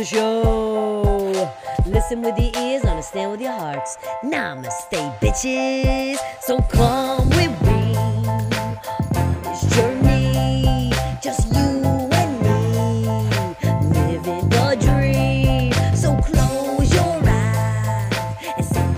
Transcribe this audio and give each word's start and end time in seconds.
the 0.00 0.06
show. 0.06 1.52
Listen 1.84 2.22
with 2.22 2.38
your 2.38 2.50
ears, 2.56 2.84
understand 2.84 3.32
with 3.32 3.40
your 3.42 3.52
hearts. 3.52 3.98
Namaste, 4.24 5.18
bitches. 5.20 6.16
So 6.40 6.58
come 6.62 7.28
with 7.30 7.60
me 7.62 7.94
on 9.14 9.42
this 9.42 9.62
journey. 9.74 10.90
Just 11.20 11.54
you 11.54 11.82
and 12.20 12.32
me, 12.40 13.04
living 13.92 14.48
the 14.48 14.76
dream. 14.80 15.72
So 15.94 16.16
close 16.16 16.94
your 16.94 17.20
eyes 17.28 18.72
and 18.76 18.96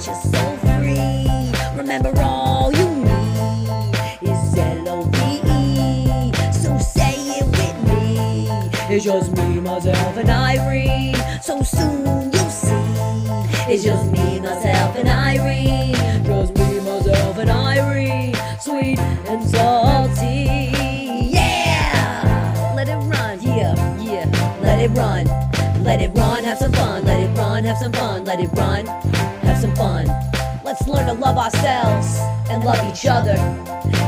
free. 0.61 1.51
Remember, 1.77 2.13
all 2.23 2.73
you 2.73 2.89
need 2.95 4.31
is 4.31 4.57
L 4.57 4.89
O 4.89 5.03
V 5.03 5.17
E. 5.51 6.33
So 6.53 6.79
say 6.79 7.15
it 7.41 7.47
with 7.47 7.79
me. 7.89 8.95
It's 8.95 9.05
just 9.05 9.37
me, 9.37 9.52
myself, 9.85 10.17
and 10.17 10.31
Irene. 10.31 11.17
So 11.43 11.63
soon 11.63 12.33
you'll 12.33 12.51
see. 12.51 12.75
It's 13.69 13.83
just 13.83 14.11
me, 14.13 14.41
myself, 14.41 14.97
and 14.97 15.09
Irene. 15.09 15.95
Just 16.25 16.55
me, 16.57 16.81
myself, 16.81 17.39
and 17.39 17.51
Irene. 17.51 18.35
Sweet 18.61 18.99
and 18.99 19.43
salty. 19.45 20.71
Yeah! 21.33 22.73
Let 22.77 22.89
it 22.89 22.97
run. 22.97 23.41
Yeah, 23.43 24.01
yeah. 24.01 24.59
Let 24.63 24.79
it 24.79 24.91
run. 24.91 25.27
Let 25.83 26.01
it 26.01 26.13
run. 26.15 26.45
Have 26.45 26.59
some 26.59 26.73
fun. 26.73 27.05
Let 27.05 27.21
it 27.21 27.37
run. 27.37 27.65
Have 27.65 27.79
some 27.79 27.93
fun. 27.93 28.25
Let 28.25 28.41
it 28.41 28.51
run. 28.53 28.87
Have 28.87 29.59
some 29.59 29.75
fun. 29.75 30.07
Let's 30.65 30.87
learn 30.87 31.07
to 31.07 31.15
love 31.15 31.39
ourselves 31.39 32.19
and 32.49 32.65
love 32.65 32.79
each 32.89 33.07
other. 33.07 33.37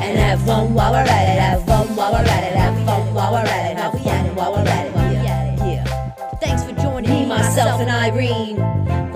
And 0.04 0.18
have 0.18 0.42
fun 0.42 0.72
while 0.72 0.92
we're 0.92 0.98
at 0.98 1.38
it. 1.38 1.53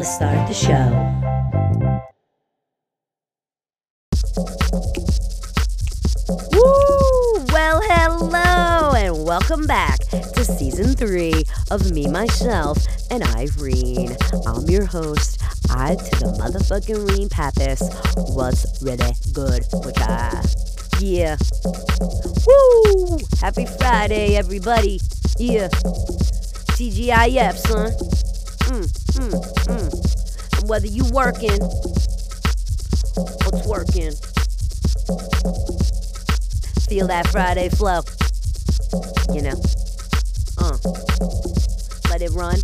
Start 0.09 0.49
the 0.49 0.55
show. 0.55 0.89
Woo! 6.51 7.45
Well, 7.53 7.81
hello, 7.85 8.93
and 8.97 9.27
welcome 9.27 9.67
back 9.67 9.99
to 9.99 10.45
season 10.45 10.95
three 10.95 11.45
of 11.71 11.93
Me, 11.93 12.09
Myself, 12.09 12.79
and 13.11 13.23
Irene. 13.23 14.17
I'm 14.47 14.65
your 14.65 14.87
host, 14.87 15.43
I 15.69 15.97
to 15.97 16.11
the 16.21 16.33
motherfucking 16.41 17.11
Reen 17.11 17.29
Pappas. 17.29 17.83
What's 18.35 18.83
really 18.83 19.13
good 19.35 19.67
with 19.85 19.99
ya? 19.99 20.41
Yeah. 21.01 21.37
Woo! 22.47 23.19
Happy 23.43 23.67
Friday, 23.67 24.37
everybody. 24.37 25.01
Yeah. 25.39 25.69
TGIF, 26.79 27.59
son. 27.59 28.38
Mm, 28.69 28.87
mm, 29.17 29.33
mm. 29.67 30.59
And 30.59 30.69
whether 30.69 30.87
you 30.87 31.05
working 31.11 31.61
or 33.19 33.53
twerking, 33.65 34.15
feel 36.89 37.07
that 37.07 37.27
Friday 37.29 37.69
flow. 37.71 38.03
You 39.35 39.43
know. 39.43 39.61
Uh. 40.59 40.77
Let 42.11 42.23
it 42.23 42.31
run. 42.31 42.57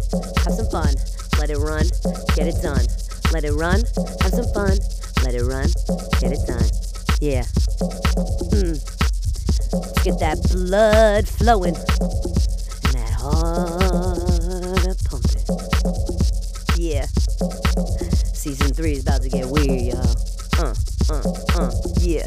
Have 0.45 0.55
some 0.55 0.69
fun. 0.71 0.95
Let 1.39 1.51
it 1.51 1.59
run. 1.59 1.85
Get 2.35 2.47
it 2.49 2.63
done. 2.63 2.87
Let 3.33 3.45
it 3.45 3.53
run. 3.53 3.83
Have 4.23 4.33
some 4.33 4.47
fun. 4.53 4.79
Let 5.23 5.35
it 5.35 5.45
run. 5.45 5.69
Get 6.21 6.33
it 6.33 6.47
done. 6.47 6.69
Yeah. 7.21 7.45
Let's 9.73 10.03
get 10.03 10.19
that 10.21 10.41
blood 10.51 11.29
flowing. 11.29 11.77
And 11.77 12.95
that 12.95 13.13
heart. 13.13 14.14
Yeah. 16.77 17.07
Season 18.35 18.75
three 18.75 18.93
is 18.93 19.03
about 19.05 19.23
to 19.23 19.29
get 19.29 19.47
weird, 19.47 19.81
y'all. 19.81 20.17
Uh, 20.59 20.75
uh, 21.09 21.23
uh, 21.57 21.71
yeah. 22.01 22.27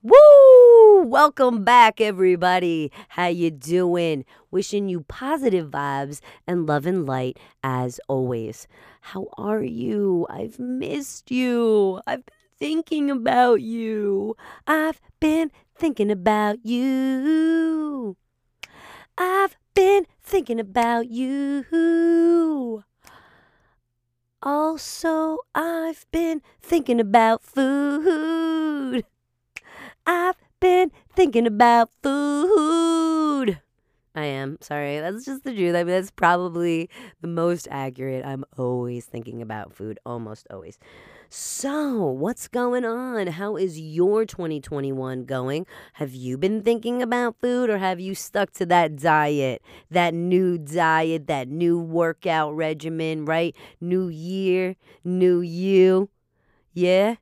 Woo! 0.00 1.02
Welcome 1.02 1.64
back, 1.64 2.00
everybody. 2.00 2.92
How 3.08 3.26
you 3.26 3.50
doing? 3.50 4.24
Wishing 4.52 4.88
you 4.88 5.00
positive 5.00 5.70
vibes 5.70 6.20
and 6.46 6.66
love 6.66 6.86
and 6.86 7.04
light 7.04 7.38
as 7.64 7.98
always. 8.06 8.68
How 9.00 9.26
are 9.36 9.64
you? 9.64 10.26
I've 10.30 10.60
missed 10.60 11.32
you. 11.32 12.00
I've 12.06 12.24
been 12.26 12.34
thinking 12.56 13.10
about 13.10 13.60
you. 13.60 14.36
I've 14.68 15.00
been 15.18 15.50
thinking 15.74 16.12
about 16.12 16.64
you. 16.64 18.16
I've 19.18 19.56
been 19.74 20.06
thinking 20.22 20.60
about 20.60 21.08
you. 21.08 22.84
Also, 24.44 25.38
I've 25.54 26.04
been 26.12 26.42
thinking 26.60 27.00
about 27.00 27.42
food. 27.42 29.04
I've 30.06 30.36
been 30.60 30.92
thinking 31.14 31.46
about 31.46 31.88
food. 32.02 33.60
I 34.14 34.24
am. 34.26 34.58
Sorry. 34.60 35.00
That's 35.00 35.24
just 35.24 35.44
the 35.44 35.54
truth. 35.54 35.74
I 35.74 35.78
mean, 35.78 35.94
that's 35.94 36.10
probably 36.10 36.90
the 37.22 37.28
most 37.28 37.66
accurate. 37.70 38.24
I'm 38.24 38.44
always 38.58 39.06
thinking 39.06 39.40
about 39.40 39.72
food, 39.74 39.98
almost 40.04 40.46
always. 40.50 40.78
So, 41.36 41.96
what's 41.98 42.46
going 42.46 42.84
on? 42.84 43.26
How 43.26 43.56
is 43.56 43.80
your 43.80 44.24
2021 44.24 45.24
going? 45.24 45.66
Have 45.94 46.14
you 46.14 46.38
been 46.38 46.62
thinking 46.62 47.02
about 47.02 47.40
food 47.40 47.68
or 47.70 47.78
have 47.78 47.98
you 47.98 48.14
stuck 48.14 48.52
to 48.52 48.66
that 48.66 48.94
diet, 48.94 49.60
that 49.90 50.14
new 50.14 50.58
diet, 50.58 51.26
that 51.26 51.48
new 51.48 51.76
workout 51.76 52.54
regimen, 52.54 53.24
right? 53.24 53.52
New 53.80 54.06
year, 54.06 54.76
new 55.02 55.40
you. 55.40 56.08
Yeah? 56.72 57.16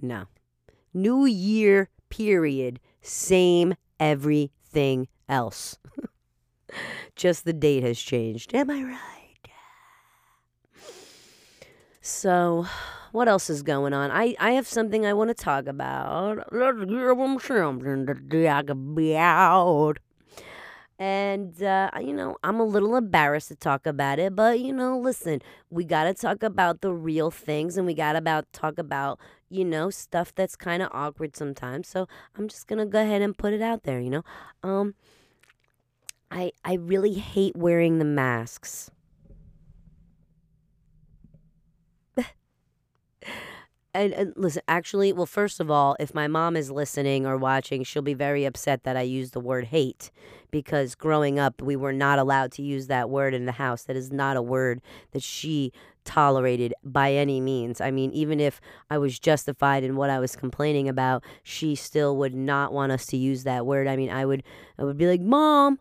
No. 0.00 0.24
New 0.92 1.24
year, 1.24 1.88
period. 2.10 2.80
Same 3.00 3.74
everything 4.00 5.06
else. 5.28 5.78
Just 7.14 7.44
the 7.44 7.52
date 7.52 7.84
has 7.84 8.00
changed. 8.00 8.56
Am 8.56 8.70
I 8.70 8.82
right? 8.82 8.98
So, 12.00 12.66
what 13.12 13.28
else 13.28 13.48
is 13.48 13.62
going 13.62 13.92
on? 13.92 14.10
I, 14.10 14.34
I 14.40 14.52
have 14.52 14.66
something 14.66 15.06
I 15.06 15.12
want 15.12 15.28
to 15.28 15.34
talk 15.34 15.66
about. 15.66 16.52
Let's 16.52 16.78
give 16.78 17.40
something 17.42 18.06
to 18.06 18.14
talk 18.44 18.70
about. 18.70 19.98
And, 20.98 21.60
uh, 21.62 21.90
you 22.00 22.12
know, 22.12 22.36
I'm 22.44 22.60
a 22.60 22.64
little 22.64 22.96
embarrassed 22.96 23.48
to 23.48 23.56
talk 23.56 23.86
about 23.86 24.18
it, 24.18 24.36
but, 24.36 24.60
you 24.60 24.72
know, 24.72 24.96
listen, 24.98 25.42
we 25.68 25.84
got 25.84 26.04
to 26.04 26.14
talk 26.14 26.42
about 26.44 26.80
the 26.80 26.92
real 26.92 27.30
things 27.30 27.76
and 27.76 27.86
we 27.86 27.94
got 27.94 28.12
to 28.12 28.18
about 28.18 28.52
talk 28.52 28.78
about, 28.78 29.18
you 29.48 29.64
know, 29.64 29.90
stuff 29.90 30.32
that's 30.34 30.54
kind 30.54 30.80
of 30.80 30.90
awkward 30.92 31.36
sometimes. 31.36 31.88
So 31.88 32.06
I'm 32.38 32.46
just 32.46 32.68
going 32.68 32.78
to 32.78 32.86
go 32.86 33.02
ahead 33.02 33.20
and 33.20 33.36
put 33.36 33.52
it 33.52 33.60
out 33.60 33.82
there, 33.82 34.00
you 34.00 34.10
know. 34.10 34.22
Um, 34.62 34.94
I, 36.30 36.52
I 36.64 36.74
really 36.74 37.14
hate 37.14 37.56
wearing 37.56 37.98
the 37.98 38.04
masks. 38.04 38.90
And, 43.94 44.14
and 44.14 44.32
listen, 44.36 44.62
actually, 44.68 45.12
well, 45.12 45.26
first 45.26 45.60
of 45.60 45.70
all, 45.70 45.96
if 46.00 46.14
my 46.14 46.26
mom 46.26 46.56
is 46.56 46.70
listening 46.70 47.26
or 47.26 47.36
watching, 47.36 47.84
she'll 47.84 48.00
be 48.00 48.14
very 48.14 48.46
upset 48.46 48.84
that 48.84 48.96
I 48.96 49.02
use 49.02 49.32
the 49.32 49.40
word 49.40 49.66
hate 49.66 50.10
because 50.50 50.94
growing 50.94 51.38
up, 51.38 51.60
we 51.60 51.76
were 51.76 51.92
not 51.92 52.18
allowed 52.18 52.52
to 52.52 52.62
use 52.62 52.86
that 52.86 53.10
word 53.10 53.34
in 53.34 53.44
the 53.44 53.52
house. 53.52 53.82
That 53.82 53.96
is 53.96 54.10
not 54.10 54.38
a 54.38 54.42
word 54.42 54.80
that 55.10 55.22
she 55.22 55.72
tolerated 56.04 56.72
by 56.82 57.12
any 57.12 57.40
means. 57.40 57.82
I 57.82 57.90
mean, 57.90 58.12
even 58.12 58.40
if 58.40 58.60
I 58.88 58.96
was 58.96 59.18
justified 59.18 59.84
in 59.84 59.96
what 59.96 60.08
I 60.08 60.18
was 60.20 60.36
complaining 60.36 60.88
about, 60.88 61.22
she 61.42 61.74
still 61.74 62.16
would 62.16 62.34
not 62.34 62.72
want 62.72 62.92
us 62.92 63.04
to 63.06 63.18
use 63.18 63.44
that 63.44 63.66
word. 63.66 63.86
I 63.86 63.96
mean, 63.96 64.10
I 64.10 64.24
would, 64.24 64.42
I 64.78 64.84
would 64.84 64.96
be 64.96 65.06
like, 65.06 65.20
Mom, 65.20 65.78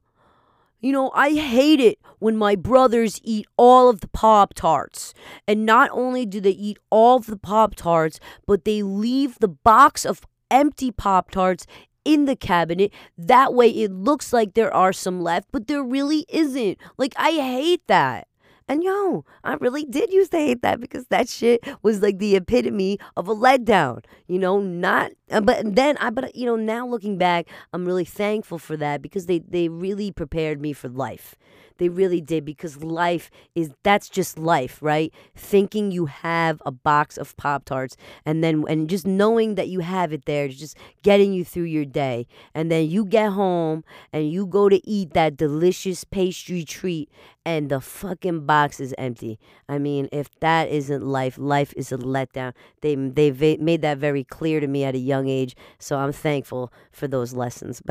you 0.81 0.91
know, 0.91 1.11
I 1.13 1.33
hate 1.33 1.79
it 1.79 1.99
when 2.19 2.35
my 2.37 2.55
brothers 2.55 3.19
eat 3.23 3.45
all 3.55 3.89
of 3.89 4.01
the 4.01 4.07
Pop 4.07 4.53
Tarts. 4.53 5.13
And 5.47 5.65
not 5.65 5.89
only 5.91 6.25
do 6.25 6.41
they 6.41 6.51
eat 6.51 6.79
all 6.89 7.17
of 7.17 7.27
the 7.27 7.37
Pop 7.37 7.75
Tarts, 7.75 8.19
but 8.45 8.65
they 8.65 8.81
leave 8.81 9.37
the 9.39 9.47
box 9.47 10.05
of 10.05 10.21
empty 10.49 10.91
Pop 10.91 11.31
Tarts 11.31 11.65
in 12.03 12.25
the 12.25 12.35
cabinet. 12.35 12.91
That 13.17 13.53
way 13.53 13.69
it 13.69 13.91
looks 13.91 14.33
like 14.33 14.53
there 14.53 14.73
are 14.73 14.93
some 14.93 15.21
left, 15.21 15.49
but 15.51 15.67
there 15.67 15.83
really 15.83 16.25
isn't. 16.29 16.77
Like, 16.97 17.13
I 17.15 17.31
hate 17.31 17.83
that. 17.87 18.27
And 18.71 18.85
yo, 18.85 19.25
I 19.43 19.55
really 19.55 19.83
did 19.83 20.13
used 20.13 20.31
to 20.31 20.37
hate 20.37 20.61
that 20.61 20.79
because 20.79 21.05
that 21.07 21.27
shit 21.27 21.59
was 21.83 22.01
like 22.01 22.19
the 22.19 22.37
epitome 22.37 22.99
of 23.17 23.27
a 23.27 23.35
letdown. 23.35 24.05
You 24.27 24.39
know, 24.39 24.61
not 24.61 25.11
uh, 25.29 25.41
but 25.41 25.75
then 25.75 25.97
I 25.97 26.09
but 26.09 26.33
you 26.37 26.45
know, 26.45 26.55
now 26.55 26.87
looking 26.87 27.17
back, 27.17 27.49
I'm 27.73 27.83
really 27.83 28.05
thankful 28.05 28.59
for 28.59 28.77
that 28.77 29.01
because 29.01 29.25
they 29.25 29.39
they 29.39 29.67
really 29.67 30.09
prepared 30.09 30.61
me 30.61 30.71
for 30.71 30.87
life. 30.87 31.35
They 31.77 31.89
really 31.89 32.21
did 32.21 32.45
because 32.45 32.83
life 32.83 33.29
is 33.55 33.71
that's 33.83 34.09
just 34.09 34.37
life, 34.37 34.79
right? 34.81 35.13
Thinking 35.35 35.91
you 35.91 36.05
have 36.07 36.61
a 36.65 36.71
box 36.71 37.17
of 37.17 37.35
Pop 37.37 37.65
Tarts 37.65 37.97
and 38.25 38.43
then 38.43 38.63
and 38.67 38.89
just 38.89 39.05
knowing 39.07 39.55
that 39.55 39.69
you 39.69 39.79
have 39.81 40.13
it 40.13 40.25
there, 40.25 40.47
just 40.47 40.77
getting 41.03 41.33
you 41.33 41.43
through 41.43 41.63
your 41.63 41.85
day. 41.85 42.27
And 42.53 42.71
then 42.71 42.89
you 42.89 43.05
get 43.05 43.31
home 43.31 43.83
and 44.13 44.31
you 44.31 44.45
go 44.45 44.69
to 44.69 44.85
eat 44.87 45.13
that 45.13 45.37
delicious 45.37 46.03
pastry 46.03 46.63
treat 46.63 47.09
and 47.45 47.69
the 47.69 47.81
fucking 47.81 48.45
box 48.45 48.79
is 48.79 48.93
empty. 48.97 49.39
I 49.67 49.77
mean, 49.77 50.07
if 50.11 50.29
that 50.39 50.69
isn't 50.69 51.03
life, 51.03 51.37
life 51.37 51.73
is 51.75 51.91
a 51.91 51.97
letdown. 51.97 52.53
They 52.81 52.95
they 52.95 53.57
made 53.57 53.81
that 53.81 53.97
very 53.97 54.23
clear 54.23 54.59
to 54.59 54.67
me 54.67 54.83
at 54.83 54.95
a 54.95 54.99
young 54.99 55.27
age, 55.27 55.55
so 55.79 55.97
I'm 55.97 56.11
thankful 56.11 56.71
for 56.91 57.07
those 57.07 57.33
lessons. 57.33 57.81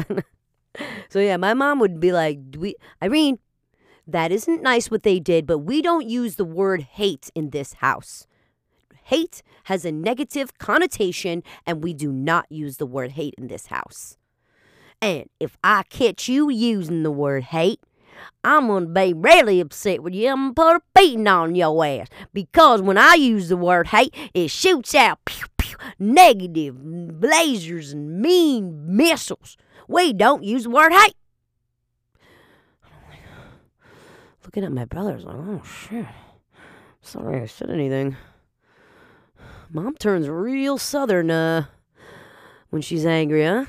so 1.08 1.18
yeah, 1.18 1.36
my 1.36 1.54
mom 1.54 1.80
would 1.80 2.00
be 2.00 2.12
like, 2.12 2.38
"We 2.56 2.76
Irene, 3.02 3.38
that 4.12 4.32
isn't 4.32 4.62
nice 4.62 4.90
what 4.90 5.02
they 5.02 5.18
did, 5.20 5.46
but 5.46 5.58
we 5.58 5.82
don't 5.82 6.08
use 6.08 6.36
the 6.36 6.44
word 6.44 6.82
hate 6.82 7.30
in 7.34 7.50
this 7.50 7.74
house." 7.74 8.26
Hate 9.04 9.42
has 9.64 9.84
a 9.84 9.90
negative 9.90 10.56
connotation, 10.58 11.42
and 11.66 11.82
we 11.82 11.94
do 11.94 12.12
not 12.12 12.46
use 12.48 12.76
the 12.76 12.86
word 12.86 13.12
hate 13.12 13.34
in 13.36 13.48
this 13.48 13.66
house. 13.66 14.16
And 15.02 15.28
if 15.40 15.56
I 15.64 15.82
catch 15.84 16.28
you 16.28 16.50
using 16.50 17.02
the 17.02 17.10
word 17.10 17.44
hate, 17.44 17.80
I'm 18.44 18.68
gonna 18.68 18.86
be 18.86 19.12
really 19.14 19.60
upset 19.60 20.02
with 20.02 20.14
you. 20.14 20.28
I'm 20.28 20.52
gonna 20.52 20.54
put 20.54 20.76
a 20.76 21.00
beating 21.00 21.26
on 21.26 21.54
your 21.54 21.84
ass 21.84 22.08
because 22.32 22.82
when 22.82 22.98
I 22.98 23.14
use 23.14 23.48
the 23.48 23.56
word 23.56 23.88
hate, 23.88 24.14
it 24.34 24.48
shoots 24.48 24.94
out 24.94 25.24
pew, 25.24 25.46
pew, 25.56 25.76
negative 25.98 26.76
lasers 26.76 27.92
and 27.92 28.20
mean 28.20 28.96
missiles. 28.96 29.56
We 29.88 30.12
don't 30.12 30.44
use 30.44 30.64
the 30.64 30.70
word 30.70 30.92
hate. 30.92 31.16
Looking 34.50 34.64
at 34.64 34.72
my 34.72 34.84
brothers 34.84 35.22
like, 35.22 35.36
oh 35.36 35.62
shit. 35.62 36.06
Sorry 37.00 37.40
I 37.40 37.46
said 37.46 37.70
anything. 37.70 38.16
Mom 39.70 39.94
turns 39.94 40.28
real 40.28 40.76
southern 40.76 41.30
uh, 41.30 41.66
when 42.70 42.82
she's 42.82 43.06
angry, 43.06 43.44
huh? 43.44 43.66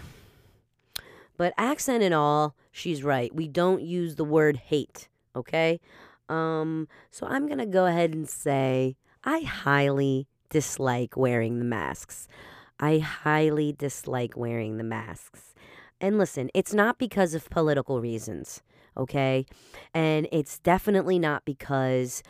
But 1.37 1.53
accent 1.55 2.01
and 2.01 2.15
all, 2.15 2.55
she's 2.71 3.03
right. 3.03 3.31
We 3.31 3.47
don't 3.47 3.83
use 3.83 4.15
the 4.15 4.25
word 4.25 4.57
hate, 4.57 5.07
okay? 5.35 5.79
Um, 6.29 6.87
so 7.11 7.27
I'm 7.27 7.45
to 7.59 7.67
go 7.67 7.85
ahead 7.85 8.15
and 8.15 8.27
say 8.27 8.97
I 9.23 9.41
highly 9.41 10.25
dislike 10.49 11.15
wearing 11.15 11.59
the 11.59 11.65
masks. 11.65 12.27
I 12.79 12.97
highly 12.97 13.71
dislike 13.71 14.35
wearing 14.35 14.79
the 14.79 14.83
masks. 14.83 15.53
And 15.99 16.17
listen, 16.17 16.49
it's 16.55 16.73
not 16.73 16.97
because 16.97 17.35
of 17.35 17.51
political 17.51 18.01
reasons, 18.01 18.63
okay? 18.97 19.45
And 19.93 20.27
it's 20.31 20.59
definitely 20.59 21.19
not 21.19 21.45
because 21.45 22.23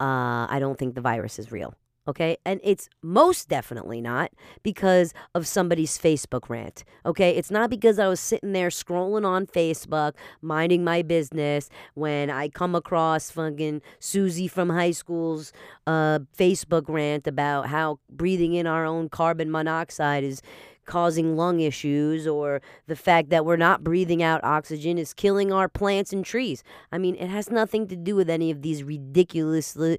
uh, 0.00 0.46
I 0.48 0.58
don't 0.60 0.78
think 0.78 0.94
the 0.94 1.00
virus 1.00 1.38
is 1.38 1.50
real. 1.52 1.74
Okay. 2.08 2.36
And 2.44 2.60
it's 2.62 2.88
most 3.02 3.48
definitely 3.48 4.00
not 4.00 4.30
because 4.62 5.12
of 5.34 5.46
somebody's 5.46 5.98
Facebook 5.98 6.48
rant. 6.48 6.84
Okay. 7.04 7.30
It's 7.36 7.50
not 7.50 7.68
because 7.68 7.98
I 7.98 8.06
was 8.06 8.20
sitting 8.20 8.52
there 8.52 8.68
scrolling 8.68 9.26
on 9.26 9.46
Facebook, 9.46 10.12
minding 10.40 10.84
my 10.84 11.02
business 11.02 11.68
when 11.94 12.30
I 12.30 12.48
come 12.48 12.76
across 12.76 13.30
fucking 13.32 13.82
Susie 13.98 14.46
from 14.46 14.70
high 14.70 14.92
school's 14.92 15.52
uh, 15.86 16.20
Facebook 16.36 16.84
rant 16.88 17.26
about 17.26 17.66
how 17.66 17.98
breathing 18.08 18.54
in 18.54 18.68
our 18.68 18.84
own 18.84 19.08
carbon 19.08 19.50
monoxide 19.50 20.22
is 20.22 20.42
causing 20.86 21.36
lung 21.36 21.60
issues 21.60 22.26
or 22.26 22.62
the 22.86 22.96
fact 22.96 23.28
that 23.30 23.44
we're 23.44 23.56
not 23.56 23.84
breathing 23.84 24.22
out 24.22 24.42
oxygen 24.42 24.98
is 24.98 25.12
killing 25.12 25.52
our 25.52 25.68
plants 25.68 26.12
and 26.12 26.24
trees. 26.24 26.62
I 26.90 26.98
mean, 26.98 27.16
it 27.16 27.28
has 27.28 27.50
nothing 27.50 27.88
to 27.88 27.96
do 27.96 28.16
with 28.16 28.30
any 28.30 28.50
of 28.50 28.62
these 28.62 28.82
ridiculously 28.82 29.98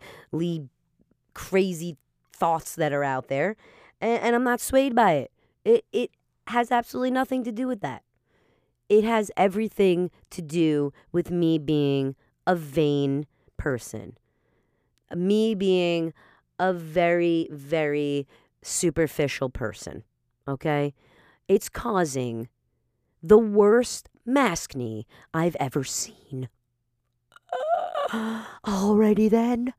crazy 1.34 1.98
thoughts 2.34 2.76
that 2.76 2.94
are 2.94 3.04
out 3.04 3.28
there, 3.28 3.56
and, 4.02 4.22
and 4.22 4.36
I'm 4.36 4.44
not 4.44 4.62
swayed 4.62 4.96
by 4.96 5.14
it. 5.14 5.32
It 5.64 5.86
it 5.92 6.12
has 6.48 6.72
absolutely 6.72 7.12
nothing 7.12 7.44
to 7.44 7.52
do 7.52 7.68
with 7.68 7.82
that. 7.82 8.04
It 8.90 9.04
has 9.04 9.32
everything 9.36 10.12
to 10.30 10.42
do 10.42 10.94
with 11.12 11.30
me 11.30 11.58
being 11.58 12.16
a 12.46 12.56
vain 12.56 13.26
person. 13.58 14.18
Me 15.14 15.56
being 15.56 16.14
a 16.60 16.74
very, 16.74 17.48
very 17.52 18.28
superficial 18.62 19.50
person. 19.50 20.04
Okay? 20.48 20.94
It's 21.48 21.70
causing 21.70 22.50
the 23.22 23.38
worst 23.38 24.10
maskne 24.28 25.06
I've 25.34 25.56
ever 25.60 25.84
seen. 25.84 26.50
Alrighty 28.12 29.30
then. 29.30 29.74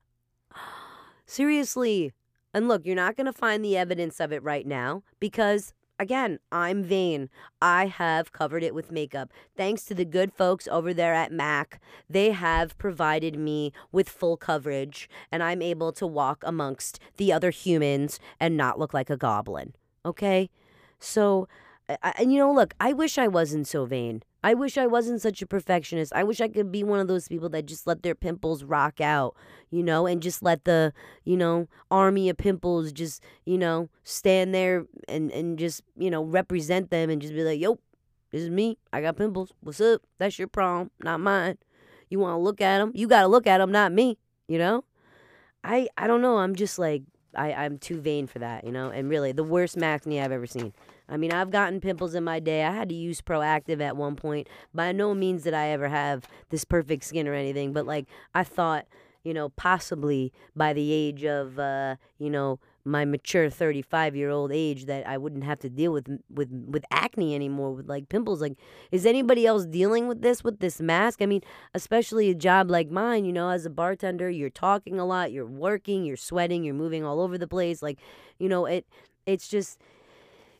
Seriously. 1.26 2.12
And 2.54 2.68
look, 2.68 2.84
you're 2.84 2.96
not 2.96 3.16
going 3.16 3.26
to 3.26 3.32
find 3.32 3.64
the 3.64 3.76
evidence 3.76 4.20
of 4.20 4.32
it 4.32 4.42
right 4.42 4.66
now 4.66 5.02
because, 5.20 5.74
again, 5.98 6.38
I'm 6.50 6.82
vain. 6.82 7.28
I 7.60 7.86
have 7.86 8.32
covered 8.32 8.62
it 8.62 8.74
with 8.74 8.90
makeup. 8.90 9.30
Thanks 9.56 9.84
to 9.84 9.94
the 9.94 10.06
good 10.06 10.32
folks 10.32 10.66
over 10.68 10.94
there 10.94 11.14
at 11.14 11.30
MAC, 11.30 11.80
they 12.08 12.30
have 12.30 12.78
provided 12.78 13.38
me 13.38 13.72
with 13.92 14.08
full 14.08 14.38
coverage, 14.38 15.08
and 15.30 15.42
I'm 15.42 15.60
able 15.60 15.92
to 15.92 16.06
walk 16.06 16.42
amongst 16.46 16.98
the 17.18 17.32
other 17.32 17.50
humans 17.50 18.18
and 18.40 18.56
not 18.56 18.78
look 18.78 18.94
like 18.94 19.10
a 19.10 19.16
goblin. 19.16 19.74
Okay? 20.08 20.50
So, 20.98 21.48
and 21.88 22.32
you 22.32 22.38
know, 22.38 22.52
look, 22.52 22.74
I 22.80 22.92
wish 22.92 23.18
I 23.18 23.28
wasn't 23.28 23.66
so 23.66 23.86
vain. 23.86 24.22
I 24.42 24.54
wish 24.54 24.78
I 24.78 24.86
wasn't 24.86 25.20
such 25.20 25.42
a 25.42 25.46
perfectionist. 25.46 26.12
I 26.14 26.22
wish 26.22 26.40
I 26.40 26.48
could 26.48 26.70
be 26.70 26.84
one 26.84 27.00
of 27.00 27.08
those 27.08 27.26
people 27.26 27.48
that 27.50 27.66
just 27.66 27.86
let 27.86 28.02
their 28.02 28.14
pimples 28.14 28.62
rock 28.62 29.00
out, 29.00 29.34
you 29.70 29.82
know, 29.82 30.06
and 30.06 30.22
just 30.22 30.42
let 30.42 30.64
the, 30.64 30.92
you 31.24 31.36
know, 31.36 31.68
army 31.90 32.28
of 32.28 32.36
pimples 32.36 32.92
just, 32.92 33.22
you 33.46 33.58
know, 33.58 33.88
stand 34.04 34.54
there 34.54 34.86
and, 35.08 35.32
and 35.32 35.58
just, 35.58 35.82
you 35.96 36.10
know, 36.10 36.22
represent 36.22 36.90
them 36.90 37.10
and 37.10 37.20
just 37.20 37.34
be 37.34 37.42
like, 37.42 37.60
yo, 37.60 37.78
this 38.30 38.42
is 38.42 38.50
me. 38.50 38.78
I 38.92 39.00
got 39.00 39.16
pimples. 39.16 39.52
What's 39.60 39.80
up? 39.80 40.02
That's 40.18 40.38
your 40.38 40.48
problem, 40.48 40.90
not 41.02 41.20
mine. 41.20 41.58
You 42.08 42.20
want 42.20 42.34
to 42.34 42.38
look 42.38 42.60
at 42.60 42.78
them? 42.78 42.92
You 42.94 43.08
got 43.08 43.22
to 43.22 43.28
look 43.28 43.46
at 43.46 43.58
them, 43.58 43.72
not 43.72 43.92
me, 43.92 44.18
you 44.46 44.58
know? 44.58 44.84
I, 45.64 45.88
I 45.98 46.06
don't 46.06 46.22
know. 46.22 46.38
I'm 46.38 46.54
just 46.54 46.78
like, 46.78 47.02
I, 47.34 47.52
I'm 47.52 47.78
too 47.78 48.00
vain 48.00 48.26
for 48.26 48.38
that, 48.38 48.64
you 48.64 48.72
know? 48.72 48.90
And 48.90 49.08
really, 49.08 49.32
the 49.32 49.44
worst 49.44 49.76
acne 49.78 50.20
I've 50.20 50.32
ever 50.32 50.46
seen. 50.46 50.72
I 51.08 51.16
mean, 51.16 51.32
I've 51.32 51.50
gotten 51.50 51.80
pimples 51.80 52.14
in 52.14 52.24
my 52.24 52.38
day. 52.38 52.64
I 52.64 52.72
had 52.72 52.88
to 52.90 52.94
use 52.94 53.20
Proactiv 53.20 53.80
at 53.80 53.96
one 53.96 54.16
point. 54.16 54.48
By 54.74 54.92
no 54.92 55.14
means 55.14 55.42
did 55.42 55.54
I 55.54 55.68
ever 55.68 55.88
have 55.88 56.28
this 56.50 56.64
perfect 56.64 57.04
skin 57.04 57.26
or 57.26 57.34
anything, 57.34 57.72
but 57.72 57.86
like 57.86 58.06
I 58.34 58.44
thought, 58.44 58.86
you 59.24 59.34
know, 59.34 59.48
possibly 59.50 60.32
by 60.54 60.72
the 60.72 60.92
age 60.92 61.24
of, 61.24 61.58
uh, 61.58 61.96
you 62.18 62.30
know, 62.30 62.60
my 62.88 63.04
mature 63.04 63.50
35 63.50 64.16
year 64.16 64.30
old 64.30 64.50
age 64.52 64.86
that 64.86 65.06
I 65.06 65.18
wouldn't 65.18 65.44
have 65.44 65.58
to 65.60 65.70
deal 65.70 65.92
with 65.92 66.08
with 66.30 66.50
with 66.50 66.84
acne 66.90 67.34
anymore 67.34 67.72
with 67.72 67.88
like 67.88 68.08
pimples 68.08 68.40
like 68.40 68.56
is 68.90 69.04
anybody 69.04 69.46
else 69.46 69.66
dealing 69.66 70.08
with 70.08 70.22
this 70.22 70.42
with 70.42 70.60
this 70.60 70.80
mask 70.80 71.20
I 71.20 71.26
mean 71.26 71.42
especially 71.74 72.30
a 72.30 72.34
job 72.34 72.70
like 72.70 72.90
mine 72.90 73.24
you 73.24 73.32
know 73.32 73.50
as 73.50 73.66
a 73.66 73.70
bartender 73.70 74.30
you're 74.30 74.50
talking 74.50 74.98
a 74.98 75.04
lot 75.04 75.32
you're 75.32 75.46
working 75.46 76.04
you're 76.04 76.16
sweating 76.16 76.64
you're 76.64 76.74
moving 76.74 77.04
all 77.04 77.20
over 77.20 77.36
the 77.36 77.48
place 77.48 77.82
like 77.82 77.98
you 78.38 78.48
know 78.48 78.64
it 78.66 78.86
it's 79.26 79.48
just 79.48 79.78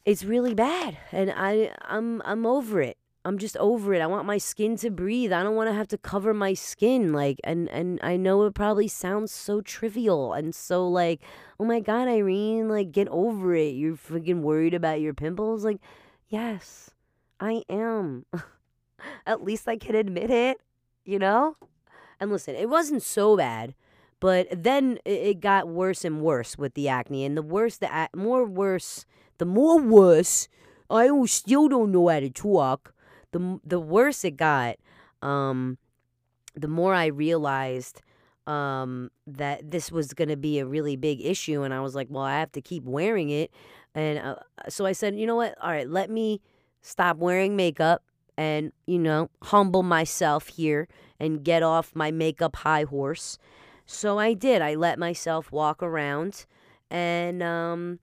it's 0.04 0.24
really 0.24 0.54
bad 0.54 0.96
and 1.12 1.32
I 1.34 1.72
I'm 1.82 2.22
I'm 2.24 2.46
over 2.46 2.80
it. 2.80 2.97
I'm 3.24 3.38
just 3.38 3.56
over 3.58 3.92
it. 3.94 4.00
I 4.00 4.06
want 4.06 4.26
my 4.26 4.38
skin 4.38 4.76
to 4.78 4.90
breathe. 4.90 5.32
I 5.32 5.42
don't 5.42 5.56
want 5.56 5.68
to 5.68 5.74
have 5.74 5.88
to 5.88 5.98
cover 5.98 6.32
my 6.32 6.54
skin 6.54 7.12
like 7.12 7.38
and 7.44 7.68
and 7.68 7.98
I 8.02 8.16
know 8.16 8.44
it 8.44 8.54
probably 8.54 8.88
sounds 8.88 9.32
so 9.32 9.60
trivial 9.60 10.32
and 10.32 10.54
so 10.54 10.88
like, 10.88 11.20
"Oh 11.60 11.64
my 11.64 11.80
god, 11.80 12.08
Irene, 12.08 12.68
like 12.68 12.92
get 12.92 13.08
over 13.08 13.54
it. 13.54 13.74
You're 13.74 13.96
freaking 13.96 14.40
worried 14.40 14.74
about 14.74 15.00
your 15.00 15.14
pimples." 15.14 15.64
Like, 15.64 15.80
yes, 16.28 16.90
I 17.40 17.64
am. 17.68 18.24
At 19.26 19.44
least 19.44 19.68
I 19.68 19.76
can 19.76 19.94
admit 19.94 20.30
it, 20.30 20.58
you 21.04 21.18
know? 21.18 21.56
And 22.20 22.30
listen, 22.32 22.54
it 22.56 22.68
wasn't 22.68 23.02
so 23.02 23.36
bad, 23.36 23.74
but 24.20 24.48
then 24.50 24.98
it 25.04 25.40
got 25.40 25.68
worse 25.68 26.04
and 26.04 26.20
worse 26.20 26.58
with 26.58 26.74
the 26.74 26.88
acne 26.88 27.24
and 27.24 27.36
the 27.36 27.42
worse 27.42 27.76
the 27.76 28.08
more 28.14 28.44
worse 28.44 29.06
the 29.38 29.44
more 29.44 29.80
worse, 29.80 30.48
I 30.90 31.08
still 31.26 31.68
don't 31.68 31.92
know 31.92 32.08
how 32.08 32.20
to 32.20 32.30
talk. 32.30 32.92
The 33.32 33.60
the 33.64 33.80
worse 33.80 34.24
it 34.24 34.36
got, 34.36 34.76
um, 35.22 35.78
the 36.54 36.68
more 36.68 36.94
I 36.94 37.06
realized 37.06 38.02
um, 38.46 39.10
that 39.26 39.70
this 39.70 39.92
was 39.92 40.14
going 40.14 40.28
to 40.28 40.36
be 40.36 40.58
a 40.58 40.66
really 40.66 40.96
big 40.96 41.20
issue, 41.24 41.62
and 41.62 41.74
I 41.74 41.80
was 41.80 41.94
like, 41.94 42.08
well, 42.10 42.24
I 42.24 42.38
have 42.38 42.52
to 42.52 42.62
keep 42.62 42.84
wearing 42.84 43.30
it, 43.30 43.50
and 43.94 44.18
uh, 44.18 44.36
so 44.68 44.86
I 44.86 44.92
said, 44.92 45.18
you 45.18 45.26
know 45.26 45.36
what? 45.36 45.54
All 45.60 45.70
right, 45.70 45.88
let 45.88 46.10
me 46.10 46.40
stop 46.80 47.18
wearing 47.18 47.56
makeup 47.56 48.02
and 48.38 48.72
you 48.86 48.98
know 48.98 49.28
humble 49.42 49.82
myself 49.82 50.46
here 50.46 50.86
and 51.18 51.44
get 51.44 51.62
off 51.62 51.94
my 51.94 52.10
makeup 52.10 52.56
high 52.56 52.84
horse. 52.84 53.36
So 53.84 54.18
I 54.18 54.32
did. 54.34 54.62
I 54.62 54.74
let 54.74 54.98
myself 54.98 55.50
walk 55.52 55.82
around, 55.82 56.46
and 56.90 57.42
um, 57.42 57.98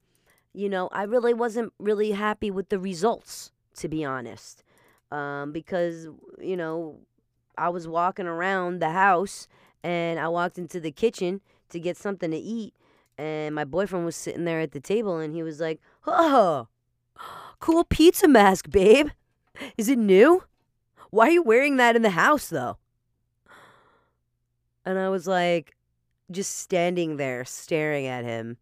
you 0.56 0.68
know, 0.68 0.88
I 0.90 1.02
really 1.02 1.34
wasn't 1.34 1.72
really 1.78 2.12
happy 2.12 2.50
with 2.50 2.70
the 2.70 2.78
results, 2.78 3.52
to 3.76 3.88
be 3.88 4.04
honest. 4.04 4.64
Um, 5.10 5.52
because, 5.52 6.08
you 6.40 6.56
know, 6.56 6.98
I 7.56 7.68
was 7.68 7.86
walking 7.86 8.26
around 8.26 8.80
the 8.80 8.90
house 8.90 9.48
and 9.82 10.18
I 10.18 10.28
walked 10.28 10.58
into 10.58 10.80
the 10.80 10.90
kitchen 10.90 11.40
to 11.70 11.80
get 11.80 11.96
something 11.96 12.30
to 12.30 12.36
eat. 12.36 12.74
And 13.18 13.54
my 13.54 13.64
boyfriend 13.64 14.04
was 14.04 14.16
sitting 14.16 14.44
there 14.44 14.60
at 14.60 14.72
the 14.72 14.80
table 14.80 15.18
and 15.18 15.34
he 15.34 15.42
was 15.42 15.60
like, 15.60 15.80
Oh, 16.06 16.68
cool 17.60 17.84
pizza 17.84 18.28
mask, 18.28 18.70
babe. 18.70 19.08
Is 19.78 19.88
it 19.88 19.98
new? 19.98 20.42
Why 21.10 21.28
are 21.28 21.32
you 21.32 21.42
wearing 21.42 21.76
that 21.76 21.96
in 21.96 22.02
the 22.02 22.10
house, 22.10 22.48
though? 22.48 22.76
And 24.84 24.98
I 24.98 25.08
was 25.08 25.26
like, 25.26 25.74
just 26.30 26.56
standing 26.58 27.16
there 27.16 27.44
staring 27.44 28.06
at 28.06 28.24
him, 28.24 28.56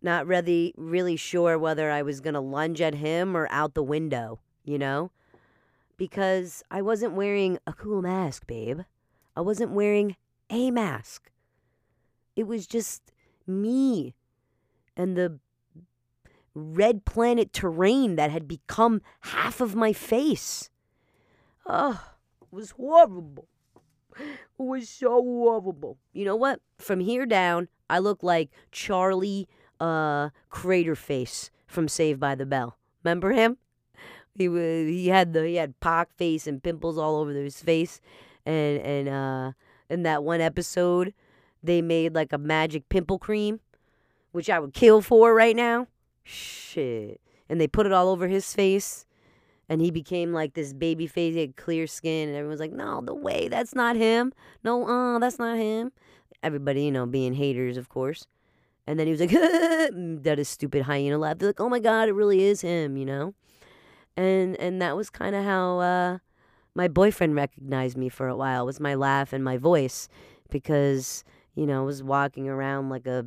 not 0.00 0.26
really, 0.26 0.74
really 0.76 1.16
sure 1.16 1.58
whether 1.58 1.90
I 1.90 2.02
was 2.02 2.20
going 2.20 2.34
to 2.34 2.40
lunge 2.40 2.80
at 2.80 2.94
him 2.94 3.36
or 3.36 3.46
out 3.50 3.74
the 3.74 3.82
window, 3.82 4.40
you 4.64 4.78
know? 4.78 5.10
Because 5.96 6.62
I 6.70 6.82
wasn't 6.82 7.14
wearing 7.14 7.58
a 7.66 7.72
cool 7.72 8.02
mask, 8.02 8.46
babe. 8.46 8.80
I 9.36 9.40
wasn't 9.40 9.72
wearing 9.72 10.16
a 10.50 10.70
mask. 10.70 11.30
It 12.34 12.46
was 12.46 12.66
just 12.66 13.12
me 13.46 14.14
and 14.96 15.16
the 15.16 15.38
red 16.54 17.04
planet 17.04 17.52
terrain 17.52 18.16
that 18.16 18.30
had 18.30 18.46
become 18.46 19.00
half 19.20 19.60
of 19.60 19.74
my 19.74 19.92
face. 19.92 20.70
Oh, 21.66 22.02
it 22.40 22.48
was 22.50 22.72
horrible. 22.72 23.48
It 24.18 24.38
was 24.58 24.88
so 24.88 25.22
horrible. 25.22 25.98
You 26.12 26.24
know 26.24 26.36
what? 26.36 26.60
From 26.78 27.00
here 27.00 27.26
down, 27.26 27.68
I 27.88 27.98
look 27.98 28.22
like 28.22 28.50
Charlie 28.70 29.48
uh, 29.80 30.30
Craterface 30.50 31.50
from 31.66 31.88
Saved 31.88 32.20
by 32.20 32.34
the 32.34 32.46
Bell. 32.46 32.76
Remember 33.02 33.32
him? 33.32 33.56
He 34.36 34.48
was 34.48 34.88
he 34.88 35.08
had 35.08 35.32
the 35.32 35.46
he 35.46 35.56
had 35.56 35.78
pock 35.80 36.08
face 36.16 36.46
and 36.46 36.62
pimples 36.62 36.98
all 36.98 37.16
over 37.16 37.32
his 37.32 37.60
face, 37.60 38.00
and 38.46 38.78
and 38.78 39.08
uh, 39.08 39.52
in 39.90 40.02
that 40.04 40.24
one 40.24 40.40
episode, 40.40 41.14
they 41.62 41.82
made 41.82 42.14
like 42.14 42.32
a 42.32 42.38
magic 42.38 42.88
pimple 42.88 43.18
cream, 43.18 43.60
which 44.32 44.48
I 44.48 44.58
would 44.58 44.72
kill 44.72 45.00
for 45.02 45.34
right 45.34 45.56
now. 45.56 45.86
Shit, 46.24 47.20
and 47.48 47.60
they 47.60 47.68
put 47.68 47.86
it 47.86 47.92
all 47.92 48.08
over 48.08 48.28
his 48.28 48.54
face 48.54 49.06
and 49.72 49.80
he 49.80 49.90
became 49.90 50.34
like 50.34 50.52
this 50.52 50.74
baby 50.74 51.06
face, 51.06 51.32
he 51.32 51.40
had 51.40 51.56
clear 51.56 51.86
skin, 51.86 52.28
and 52.28 52.36
everyone's 52.36 52.60
like, 52.60 52.72
"No, 52.72 53.00
the 53.00 53.14
way 53.14 53.48
that's 53.48 53.74
not 53.74 53.96
him. 53.96 54.32
No, 54.62 54.86
uh, 54.86 55.18
that's 55.18 55.38
not 55.38 55.56
him." 55.56 55.92
Everybody, 56.42 56.84
you 56.84 56.90
know, 56.90 57.06
being 57.06 57.32
haters, 57.32 57.78
of 57.78 57.88
course. 57.88 58.26
And 58.86 58.98
then 58.98 59.06
he 59.06 59.12
was 59.12 59.20
like, 59.20 59.30
"That 59.30 60.36
is 60.38 60.48
stupid 60.50 60.82
hyena 60.82 61.16
laugh." 61.16 61.38
They're 61.38 61.48
like, 61.48 61.60
"Oh 61.60 61.70
my 61.70 61.78
god, 61.78 62.10
it 62.10 62.12
really 62.12 62.42
is 62.44 62.60
him," 62.60 62.98
you 62.98 63.06
know. 63.06 63.34
And 64.16 64.56
and 64.60 64.80
that 64.82 64.96
was 64.96 65.10
kind 65.10 65.34
of 65.34 65.44
how 65.44 65.78
uh, 65.80 66.18
my 66.74 66.88
boyfriend 66.88 67.34
recognized 67.34 67.96
me 67.96 68.08
for 68.08 68.28
a 68.28 68.36
while. 68.36 68.66
Was 68.66 68.80
my 68.80 68.94
laugh 68.94 69.32
and 69.32 69.42
my 69.42 69.56
voice, 69.56 70.08
because 70.50 71.24
you 71.54 71.66
know 71.66 71.82
I 71.82 71.84
was 71.84 72.02
walking 72.02 72.48
around 72.48 72.90
like 72.90 73.06
a 73.06 73.26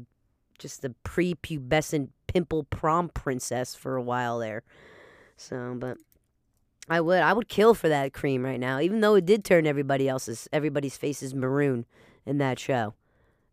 just 0.59 0.85
a 0.85 0.93
prepubescent 1.03 2.09
pimple 2.27 2.63
prom 2.65 3.09
princess 3.09 3.75
for 3.75 3.95
a 3.95 4.01
while 4.01 4.39
there. 4.39 4.63
So, 5.37 5.75
but 5.77 5.97
I 6.89 7.01
would. 7.01 7.21
I 7.21 7.33
would 7.33 7.49
kill 7.49 7.73
for 7.73 7.89
that 7.89 8.13
cream 8.13 8.43
right 8.43 8.59
now, 8.59 8.79
even 8.79 9.01
though 9.01 9.15
it 9.15 9.25
did 9.25 9.43
turn 9.43 9.65
everybody 9.65 10.07
else's 10.07 10.47
everybody's 10.53 10.97
faces 10.97 11.33
maroon 11.33 11.85
in 12.25 12.37
that 12.37 12.59
show. 12.59 12.93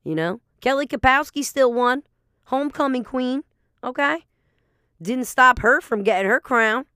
You 0.04 0.14
know, 0.14 0.40
Kelly 0.60 0.86
Kapowski 0.86 1.44
still 1.44 1.72
won, 1.72 2.02
homecoming 2.44 3.04
queen. 3.04 3.44
Okay, 3.82 4.26
didn't 5.00 5.24
stop 5.24 5.60
her 5.60 5.80
from 5.80 6.02
getting 6.02 6.30
her 6.30 6.40
crown. 6.40 6.86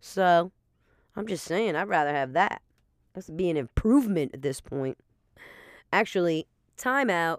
So, 0.00 0.52
I'm 1.16 1.26
just 1.26 1.44
saying, 1.44 1.76
I'd 1.76 1.88
rather 1.88 2.12
have 2.12 2.32
that. 2.34 2.62
That's 3.14 3.30
be 3.30 3.50
an 3.50 3.56
improvement 3.56 4.32
at 4.34 4.42
this 4.42 4.60
point. 4.60 4.98
Actually, 5.92 6.46
timeout. 6.78 7.38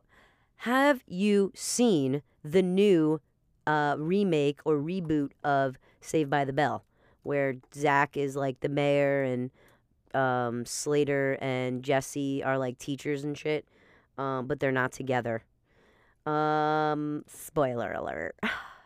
Have 0.61 1.03
you 1.05 1.51
seen 1.53 2.23
the 2.43 2.63
new 2.63 3.21
uh, 3.67 3.95
remake 3.99 4.59
or 4.65 4.77
reboot 4.77 5.31
of 5.43 5.77
Saved 6.01 6.29
by 6.31 6.45
the 6.45 6.53
Bell? 6.53 6.83
where 7.27 7.55
Zach 7.75 8.15
is 8.15 8.37
like 8.37 8.61
the 8.61 8.69
mayor 8.69 9.21
and 9.21 9.51
um, 10.15 10.65
Slater 10.65 11.37
and 11.41 11.83
Jesse 11.83 12.41
are 12.41 12.57
like 12.57 12.79
teachers 12.79 13.25
and 13.25 13.37
shit, 13.37 13.65
um, 14.17 14.47
but 14.47 14.61
they're 14.61 14.71
not 14.71 14.93
together. 14.93 15.43
Um, 16.25 17.23
spoiler 17.27 17.91
alert. 17.91 18.35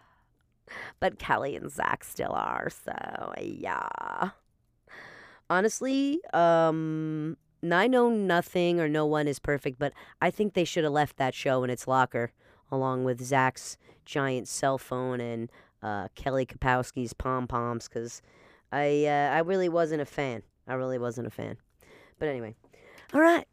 but 1.00 1.20
Kelly 1.20 1.56
and 1.56 1.72
Zach 1.72 2.04
still 2.04 2.32
are, 2.34 2.70
so 2.70 3.34
yeah. 3.40 4.30
Honestly, 5.50 6.22
um, 6.34 7.38
I 7.70 7.88
know 7.88 8.10
nothing 8.10 8.80
or 8.80 8.88
no 8.88 9.06
one 9.06 9.28
is 9.28 9.40
perfect, 9.40 9.78
but 9.78 9.94
I 10.22 10.32
think 10.32 10.54
they 10.54 10.64
should 10.64 10.84
have 10.84 10.94
left 10.94 11.18
that 11.18 11.36
show 11.36 11.64
in 11.64 11.70
its 11.70 11.88
locker 11.88 12.32
along 12.72 13.04
with 13.04 13.22
Zach's 13.22 13.78
giant 14.06 14.48
cell 14.48 14.78
phone 14.78 15.20
and 15.20 15.52
uh, 15.84 16.08
Kelly 16.16 16.46
Kapowski's 16.46 17.14
pom 17.14 17.48
poms 17.48 17.88
because 17.88 18.22
I 18.72 19.06
uh, 19.06 19.36
I 19.36 19.40
really 19.40 19.70
wasn't 19.70 20.02
a 20.02 20.06
fan. 20.06 20.44
I 20.68 20.74
really 20.74 20.98
wasn't 20.98 21.28
a 21.28 21.32
fan. 21.32 21.58
But 22.20 22.30
anyway, 22.30 22.56
all 23.14 23.22
right, 23.22 23.48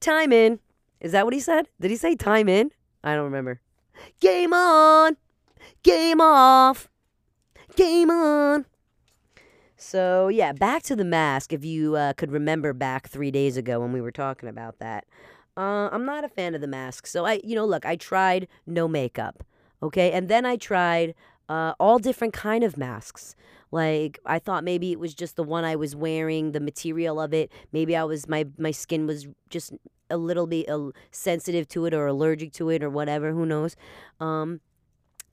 time 0.00 0.32
in. 0.32 0.58
Is 1.00 1.12
that 1.12 1.24
what 1.24 1.34
he 1.34 1.40
said? 1.40 1.68
Did 1.80 1.90
he 1.90 1.96
say 1.96 2.16
time 2.16 2.48
in? 2.48 2.70
I 3.04 3.14
don't 3.14 3.24
remember. 3.24 3.60
Game 4.20 4.52
on, 4.52 5.16
game 5.82 6.20
off, 6.20 6.88
game 7.74 8.10
on. 8.10 8.66
So 9.76 10.28
yeah, 10.28 10.52
back 10.52 10.82
to 10.84 10.96
the 10.96 11.04
mask. 11.04 11.52
If 11.52 11.64
you 11.64 11.96
uh, 11.96 12.14
could 12.14 12.32
remember 12.32 12.72
back 12.72 13.08
three 13.08 13.30
days 13.30 13.56
ago 13.56 13.80
when 13.80 13.92
we 13.92 14.00
were 14.00 14.12
talking 14.12 14.48
about 14.48 14.78
that, 14.78 15.04
uh, 15.56 15.88
I'm 15.92 16.04
not 16.04 16.24
a 16.24 16.28
fan 16.28 16.54
of 16.54 16.60
the 16.60 16.66
mask. 16.66 17.06
So 17.06 17.24
I, 17.24 17.40
you 17.44 17.54
know, 17.54 17.66
look, 17.66 17.84
I 17.84 17.96
tried 17.96 18.48
no 18.66 18.88
makeup, 18.88 19.44
okay, 19.82 20.12
and 20.12 20.28
then 20.28 20.46
I 20.46 20.56
tried 20.56 21.14
uh, 21.48 21.74
all 21.78 21.98
different 21.98 22.32
kind 22.32 22.64
of 22.64 22.76
masks. 22.76 23.36
Like 23.70 24.18
I 24.24 24.38
thought 24.38 24.64
maybe 24.64 24.92
it 24.92 24.98
was 24.98 25.14
just 25.14 25.36
the 25.36 25.42
one 25.42 25.64
I 25.64 25.76
was 25.76 25.94
wearing, 25.94 26.52
the 26.52 26.60
material 26.60 27.20
of 27.20 27.34
it. 27.34 27.50
Maybe 27.72 27.96
I 27.96 28.04
was 28.04 28.28
my 28.28 28.46
my 28.58 28.70
skin 28.70 29.06
was 29.06 29.26
just 29.50 29.72
a 30.08 30.16
little 30.16 30.46
bit 30.46 30.68
uh, 30.68 30.90
sensitive 31.10 31.68
to 31.68 31.84
it 31.86 31.92
or 31.94 32.06
allergic 32.06 32.52
to 32.54 32.70
it 32.70 32.82
or 32.82 32.90
whatever. 32.90 33.32
Who 33.32 33.44
knows? 33.44 33.76
Um, 34.20 34.60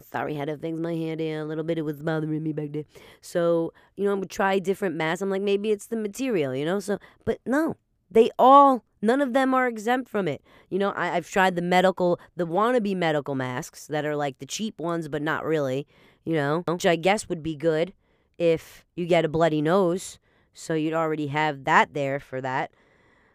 sorry, 0.01 0.35
had 0.35 0.47
to 0.47 0.57
fix 0.57 0.77
my 0.77 0.95
hair 0.95 1.15
there 1.15 1.41
a 1.41 1.45
little 1.45 1.63
bit. 1.63 1.77
It 1.77 1.83
was 1.83 2.01
bothering 2.01 2.43
me 2.43 2.53
back 2.53 2.71
there. 2.71 2.85
So 3.21 3.73
you 3.95 4.05
know, 4.05 4.11
I 4.11 4.15
would 4.15 4.29
try 4.29 4.59
different 4.59 4.95
masks. 4.95 5.21
I'm 5.21 5.29
like, 5.29 5.41
maybe 5.41 5.71
it's 5.71 5.87
the 5.87 5.97
material, 5.97 6.55
you 6.55 6.65
know. 6.65 6.79
So, 6.79 6.99
but 7.25 7.39
no, 7.45 7.77
they 8.09 8.29
all 8.37 8.83
None 9.03 9.19
of 9.19 9.33
them 9.33 9.53
are 9.53 9.67
exempt 9.67 10.09
from 10.09 10.29
it. 10.29 10.41
You 10.69 10.79
know, 10.79 10.91
I, 10.91 11.09
I, 11.09 11.15
have 11.15 11.29
tried 11.29 11.57
the 11.57 11.61
medical, 11.61 12.21
the 12.37 12.47
wannabe 12.47 12.95
medical 12.95 13.35
masks 13.35 13.85
that 13.87 14.05
are 14.05 14.15
like 14.15 14.39
the 14.39 14.45
cheap 14.45 14.79
ones, 14.79 15.09
but 15.09 15.21
not 15.21 15.43
really, 15.43 15.85
you 16.23 16.33
know, 16.35 16.63
which 16.69 16.85
I 16.85 16.95
guess 16.95 17.27
would 17.27 17.43
be 17.43 17.57
good 17.57 17.91
if 18.37 18.85
you 18.95 19.05
get 19.05 19.25
a 19.25 19.27
bloody 19.27 19.61
nose. 19.61 20.19
So 20.53 20.73
you'd 20.73 20.93
already 20.93 21.27
have 21.27 21.65
that 21.65 21.93
there 21.93 22.21
for 22.21 22.39
that. 22.39 22.71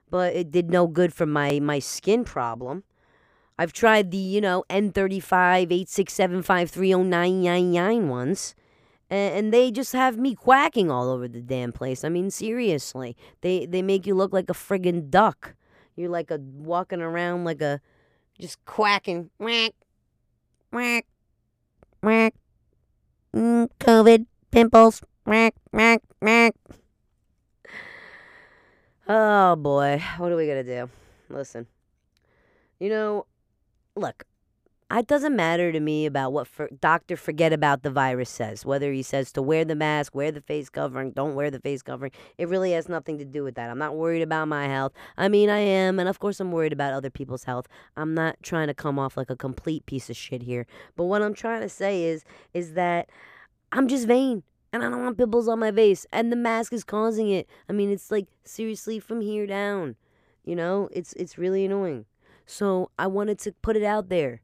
But 0.09 0.35
it 0.35 0.51
did 0.51 0.71
no 0.71 0.87
good 0.87 1.13
for 1.13 1.27
my, 1.27 1.61
my 1.61 1.81
skin 1.81 2.25
problem. 2.25 2.83
I've 3.59 3.73
tried 3.73 4.11
the, 4.11 4.17
you 4.17 4.41
know, 4.41 4.65
N35, 4.71 5.71
867530999 5.71 8.07
ones 8.07 8.55
and, 9.11 9.53
they 9.53 9.71
just 9.71 9.93
have 9.93 10.19
me 10.19 10.35
quacking 10.35 10.91
all 10.91 11.11
over 11.11 11.29
the 11.29 11.41
damn 11.41 11.73
place. 11.73 12.05
I 12.05 12.09
mean, 12.09 12.31
seriously, 12.31 13.17
they 13.41 13.67
they 13.67 13.83
make 13.83 14.07
you 14.07 14.15
look 14.15 14.33
like 14.33 14.51
a 14.51 14.55
friggin' 14.55 15.11
duck. 15.11 15.55
You're 15.97 16.11
like 16.11 16.31
a 16.31 16.39
walking 16.39 17.01
around 17.01 17.45
like 17.45 17.63
a 17.63 17.81
just 18.39 18.63
quacking. 18.67 19.31
Whack, 19.39 19.73
whack, 20.73 21.07
whack. 22.03 22.35
Mm, 23.35 23.69
COVID, 23.81 24.27
pimples. 24.51 25.03
Whack, 25.25 25.55
whack, 25.73 26.03
whack. 26.21 26.55
Oh 29.09 29.57
boy, 29.57 30.03
what 30.19 30.33
are 30.33 30.37
we 30.37 30.47
gonna 30.47 30.65
do? 30.65 30.91
Listen, 31.31 31.67
you 32.79 32.91
know, 32.91 33.27
look, 33.99 34.25
it 34.91 35.07
doesn't 35.07 35.37
matter 35.37 35.71
to 35.71 35.81
me 35.81 36.07
about 36.07 36.33
what 36.33 36.47
for, 36.47 36.69
Dr. 36.81 37.17
Forget 37.17 37.53
About 37.53 37.83
the 37.83 37.91
Virus 37.91 38.31
says, 38.31 38.65
whether 38.65 38.91
he 38.91 39.03
says 39.03 39.31
to 39.33 39.43
wear 39.43 39.65
the 39.65 39.75
mask, 39.75 40.15
wear 40.15 40.33
the 40.33 40.41
face 40.41 40.71
covering, 40.71 41.11
don't 41.11 41.35
wear 41.35 41.51
the 41.51 41.61
face 41.61 41.83
covering. 41.83 42.11
It 42.39 42.49
really 42.49 42.73
has 42.73 42.89
nothing 42.89 43.19
to 43.19 43.25
do 43.27 43.45
with 43.45 43.55
that. 43.57 43.69
I'm 43.69 43.79
not 43.79 43.97
worried 43.97 44.23
about 44.23 44.49
my 44.49 44.67
health. 44.67 44.93
I 45.19 45.29
mean, 45.29 45.51
I 45.51 45.59
am, 45.59 45.99
and 45.99 46.09
of 46.09 46.21
course, 46.21 46.41
I'm 46.41 46.53
worried 46.53 46.73
about 46.73 46.95
other 46.95 47.11
people's 47.11 47.45
health. 47.45 47.69
I'm 47.99 48.15
not 48.15 48.37
trying 48.43 48.69
to 48.69 48.75
come 48.75 48.99
off 48.99 49.19
like 49.19 49.29
a 49.29 49.37
complete 49.37 49.85
piece 49.85 50.09
of 50.09 50.17
shit 50.17 50.43
here. 50.43 50.67
But 50.97 51.05
what 51.05 51.21
I'm 51.21 51.35
trying 51.35 51.61
to 51.61 51.69
say 51.69 52.05
is, 52.05 52.25
is 52.55 52.73
that 52.73 53.11
I'm 53.73 53.89
just 53.89 54.07
vain. 54.07 54.43
And 54.73 54.83
I 54.83 54.91
don't 54.91 55.03
want 55.03 55.17
pimples 55.17 55.49
on 55.49 55.59
my 55.59 55.73
face. 55.73 56.07
And 56.13 56.31
the 56.31 56.37
mask 56.37 56.73
is 56.73 56.85
causing 56.85 57.31
it. 57.31 57.49
I 57.69 57.73
mean, 57.73 57.91
it's 57.91 58.11
like 58.11 58.27
seriously 58.45 59.01
from 59.01 59.23
here 59.23 59.47
down. 59.47 59.97
You 60.45 60.57
know, 60.57 60.89
it's 60.93 61.15
it's 61.15 61.39
really 61.39 61.65
annoying. 61.65 62.05
So 62.51 62.91
I 62.99 63.07
wanted 63.07 63.39
to 63.41 63.53
put 63.61 63.77
it 63.77 63.85
out 63.85 64.09
there 64.09 64.41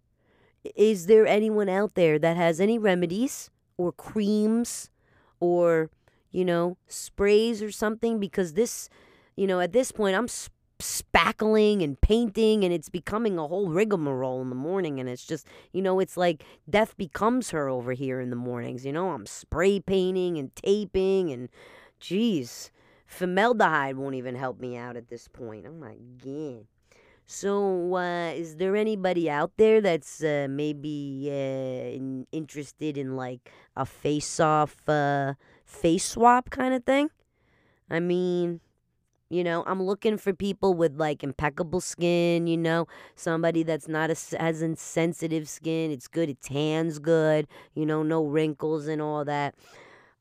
is 0.74 1.06
there 1.06 1.26
anyone 1.26 1.68
out 1.68 1.94
there 1.94 2.18
that 2.18 2.36
has 2.36 2.60
any 2.60 2.78
remedies 2.78 3.50
or 3.76 3.92
creams 3.92 4.90
or, 5.40 5.90
you 6.30 6.44
know, 6.44 6.76
sprays 6.86 7.62
or 7.62 7.70
something? 7.70 8.18
Because 8.18 8.54
this 8.54 8.88
you 9.36 9.46
know, 9.48 9.58
at 9.58 9.72
this 9.72 9.90
point, 9.90 10.16
I'm 10.16 10.28
sp- 10.30 10.54
spackling 10.78 11.82
and 11.82 12.00
painting, 12.00 12.64
and 12.64 12.72
it's 12.72 12.88
becoming 12.88 13.36
a 13.36 13.48
whole 13.48 13.68
rigmarole 13.68 14.42
in 14.42 14.48
the 14.48 14.54
morning. 14.54 15.00
And 15.00 15.08
it's 15.08 15.26
just, 15.26 15.46
you 15.72 15.82
know, 15.82 15.98
it's 15.98 16.16
like 16.16 16.44
death 16.70 16.96
becomes 16.96 17.50
her 17.50 17.68
over 17.68 17.92
here 17.92 18.20
in 18.20 18.30
the 18.30 18.36
mornings. 18.36 18.86
You 18.86 18.92
know, 18.92 19.10
I'm 19.10 19.26
spray 19.26 19.80
painting 19.80 20.38
and 20.38 20.54
taping, 20.54 21.32
and 21.32 21.48
geez, 21.98 22.70
formaldehyde 23.06 23.96
won't 23.96 24.14
even 24.14 24.36
help 24.36 24.60
me 24.60 24.76
out 24.76 24.96
at 24.96 25.08
this 25.08 25.26
point. 25.26 25.66
Oh 25.68 25.72
my 25.72 25.96
God. 26.22 26.66
So, 27.26 27.94
uh, 27.96 28.32
is 28.34 28.56
there 28.56 28.76
anybody 28.76 29.30
out 29.30 29.52
there 29.56 29.80
that's 29.80 30.22
uh, 30.22 30.46
maybe 30.50 31.28
uh, 31.30 31.96
in, 31.96 32.26
interested 32.32 32.98
in 32.98 33.16
like 33.16 33.50
a 33.76 33.86
face 33.86 34.38
off, 34.40 34.86
uh, 34.88 35.34
face 35.64 36.04
swap 36.04 36.50
kind 36.50 36.74
of 36.74 36.84
thing? 36.84 37.08
I 37.88 38.00
mean, 38.00 38.60
you 39.30 39.42
know, 39.42 39.64
I'm 39.66 39.82
looking 39.82 40.18
for 40.18 40.34
people 40.34 40.74
with 40.74 40.98
like 40.98 41.24
impeccable 41.24 41.80
skin, 41.80 42.46
you 42.46 42.58
know, 42.58 42.86
somebody 43.16 43.62
that's 43.62 43.88
not 43.88 44.10
as, 44.10 44.34
as 44.38 44.60
insensitive 44.60 45.48
skin. 45.48 45.90
It's 45.90 46.08
good, 46.08 46.28
it 46.28 46.42
tans 46.42 46.98
good, 46.98 47.48
you 47.74 47.86
know, 47.86 48.02
no 48.02 48.22
wrinkles 48.22 48.86
and 48.86 49.00
all 49.00 49.24
that. 49.24 49.54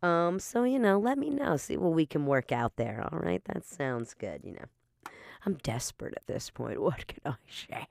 Um, 0.02 0.40
so, 0.40 0.64
you 0.64 0.80
know, 0.80 1.00
let 1.00 1.18
me 1.18 1.30
know, 1.30 1.58
see 1.58 1.78
what 1.78 1.94
we 1.94 2.06
can 2.06 2.26
work 2.26 2.52
out 2.52 2.76
there. 2.78 3.08
All 3.12 3.20
right, 3.20 3.44
that 3.46 3.66
sounds 3.66 4.14
good, 4.14 4.42
you 4.44 4.54
know. 4.54 4.66
I'm 5.46 5.56
desperate 5.56 6.14
at 6.16 6.28
this 6.28 6.50
point. 6.50 6.82
What 6.82 7.08
can 7.08 7.20
I 7.26 7.36
say? 7.50 7.88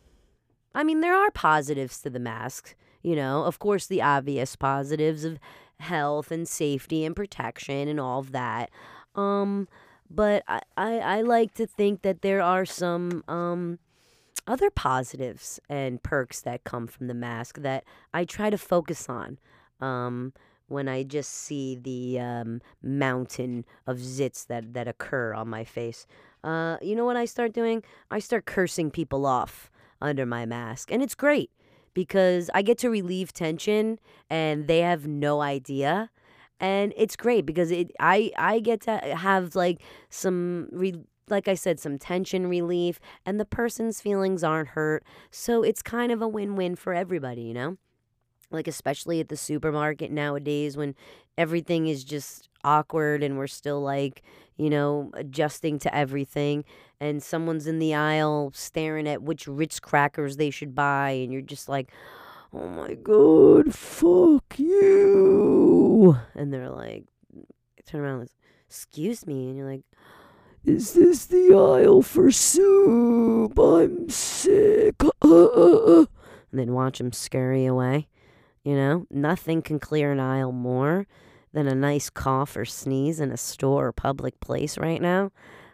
I 0.75 0.85
mean, 0.85 1.01
there 1.01 1.17
are 1.17 1.31
positives 1.31 2.01
to 2.03 2.11
the 2.11 2.21
mask. 2.21 2.75
You 3.03 3.17
know, 3.17 3.45
of 3.45 3.59
course, 3.59 3.87
the 3.87 4.03
obvious 4.03 4.57
positives 4.57 5.25
of 5.25 5.39
health 5.81 6.31
and 6.31 6.49
safety 6.49 7.05
and 7.05 7.15
protection 7.15 7.89
and 7.89 8.01
all 8.01 8.21
of 8.21 8.33
that. 8.33 8.71
Um, 9.15 9.69
but 10.11 10.43
I, 10.49 10.61
I, 10.77 10.99
I 10.99 11.21
like 11.23 11.55
to 11.55 11.67
think 11.67 12.03
that 12.03 12.23
there 12.23 12.41
are 12.41 12.65
some 12.65 13.25
um, 13.29 13.79
other 14.47 14.71
positives 14.71 15.61
and 15.69 16.03
perks 16.03 16.41
that 16.43 16.65
come 16.65 16.87
from 16.87 17.07
the 17.07 17.15
mask 17.15 17.61
that 17.61 17.85
I 18.13 18.25
try 18.25 18.51
to 18.51 18.59
focus 18.59 19.09
on. 19.09 19.39
Um, 19.81 20.33
when 20.75 20.89
I 20.89 21.05
just 21.05 21.33
see 21.33 21.77
the 21.77 22.21
um, 22.21 22.61
mountain 22.83 23.65
of 23.87 23.97
zits 23.99 24.47
that, 24.49 24.75
that 24.75 24.87
occur 24.87 25.33
on 25.33 25.49
my 25.49 25.65
face. 25.65 26.07
Uh, 26.43 26.77
you 26.83 26.95
know 26.95 27.07
what 27.07 27.17
I 27.17 27.25
start 27.25 27.55
doing? 27.55 27.83
I 28.11 28.19
start 28.19 28.45
cursing 28.45 28.91
people 28.91 29.25
off 29.25 29.71
under 30.03 30.27
my 30.27 30.45
mask. 30.45 30.93
And 30.93 31.03
it's 31.03 31.15
great 31.15 31.51
because 31.95 32.51
I 32.53 32.61
get 32.63 32.77
to 32.79 32.91
relieve 32.91 33.33
tension 33.33 33.99
and 34.29 34.67
they 34.67 34.81
have 34.81 35.07
no 35.07 35.41
idea. 35.41 36.11
And 36.61 36.93
it's 36.97 37.17
great 37.17 37.47
because 37.47 37.71
it 37.71 37.91
I 37.99 38.31
I 38.37 38.61
get 38.61 38.83
to 38.83 38.99
have 38.99 39.57
like 39.57 39.81
some 40.11 40.69
re, 40.73 40.95
like 41.29 41.49
I 41.49 41.55
said 41.55 41.81
some 41.81 41.99
tension 41.99 42.47
relief 42.47 43.01
and 43.25 43.41
the 43.41 43.45
person's 43.45 44.01
feelings 44.01 44.45
aren't 44.45 44.69
hurt. 44.71 45.05
So 45.31 45.63
it's 45.63 45.83
kind 45.83 46.13
of 46.13 46.21
a 46.21 46.29
win-win 46.29 46.77
for 46.77 46.93
everybody, 46.93 47.43
you 47.43 47.55
know? 47.55 47.77
Like 48.55 48.69
especially 48.69 49.21
at 49.21 49.29
the 49.29 49.37
supermarket 49.37 50.11
nowadays 50.11 50.77
when 50.77 50.95
everything 51.37 51.87
is 51.87 52.05
just 52.05 52.49
awkward 52.65 53.23
and 53.23 53.37
we're 53.37 53.47
still 53.47 53.81
like 53.81 54.23
you 54.57 54.71
know 54.71 55.11
adjusting 55.15 55.79
to 55.79 55.95
everything 55.95 56.65
and 57.01 57.23
someone's 57.23 57.67
in 57.67 57.79
the 57.79 57.95
aisle 57.95 58.51
staring 58.55 59.07
at 59.09 59.23
which 59.23 59.47
Ritz 59.47 59.81
crackers 59.81 60.37
they 60.37 60.51
should 60.51 60.75
buy 60.75 61.11
and 61.11 61.33
you're 61.33 61.43
just 61.43 61.69
like 61.69 61.91
oh 62.53 62.69
my 62.69 62.95
god 62.95 63.75
fuck 63.75 64.59
you. 64.59 66.17
And 66.35 66.53
they're 66.53 66.71
like 66.71 67.05
turn 67.87 68.01
around 68.01 68.21
and 68.21 68.31
excuse 68.67 69.27
me 69.27 69.49
and 69.49 69.57
you're 69.57 69.71
like 69.71 69.83
is 70.65 70.95
this 70.95 71.27
the 71.27 71.53
aisle 71.55 72.01
for 72.01 72.31
soup? 72.31 73.59
I'm 73.59 74.09
sick. 74.09 75.03
And 76.51 76.61
then 76.61 76.73
watch 76.73 76.99
them 76.99 77.11
scurry 77.11 77.67
away 77.67 78.07
you 78.65 78.75
know, 78.75 79.07
nothing 79.11 79.63
can 79.63 79.79
clear 79.79 80.13
an 80.13 80.21
aisle 80.21 80.53
more 80.53 81.07
than 81.53 81.69
a 81.69 81.75
nice 81.75 82.11
cough 82.11 82.57
or 82.57 82.65
sneeze 82.65 83.21
in 83.21 83.31
a 83.31 83.37
store 83.37 83.87
or 83.87 83.93
public 83.93 84.41
place 84.41 84.77
right 84.79 85.01
now. 85.01 85.31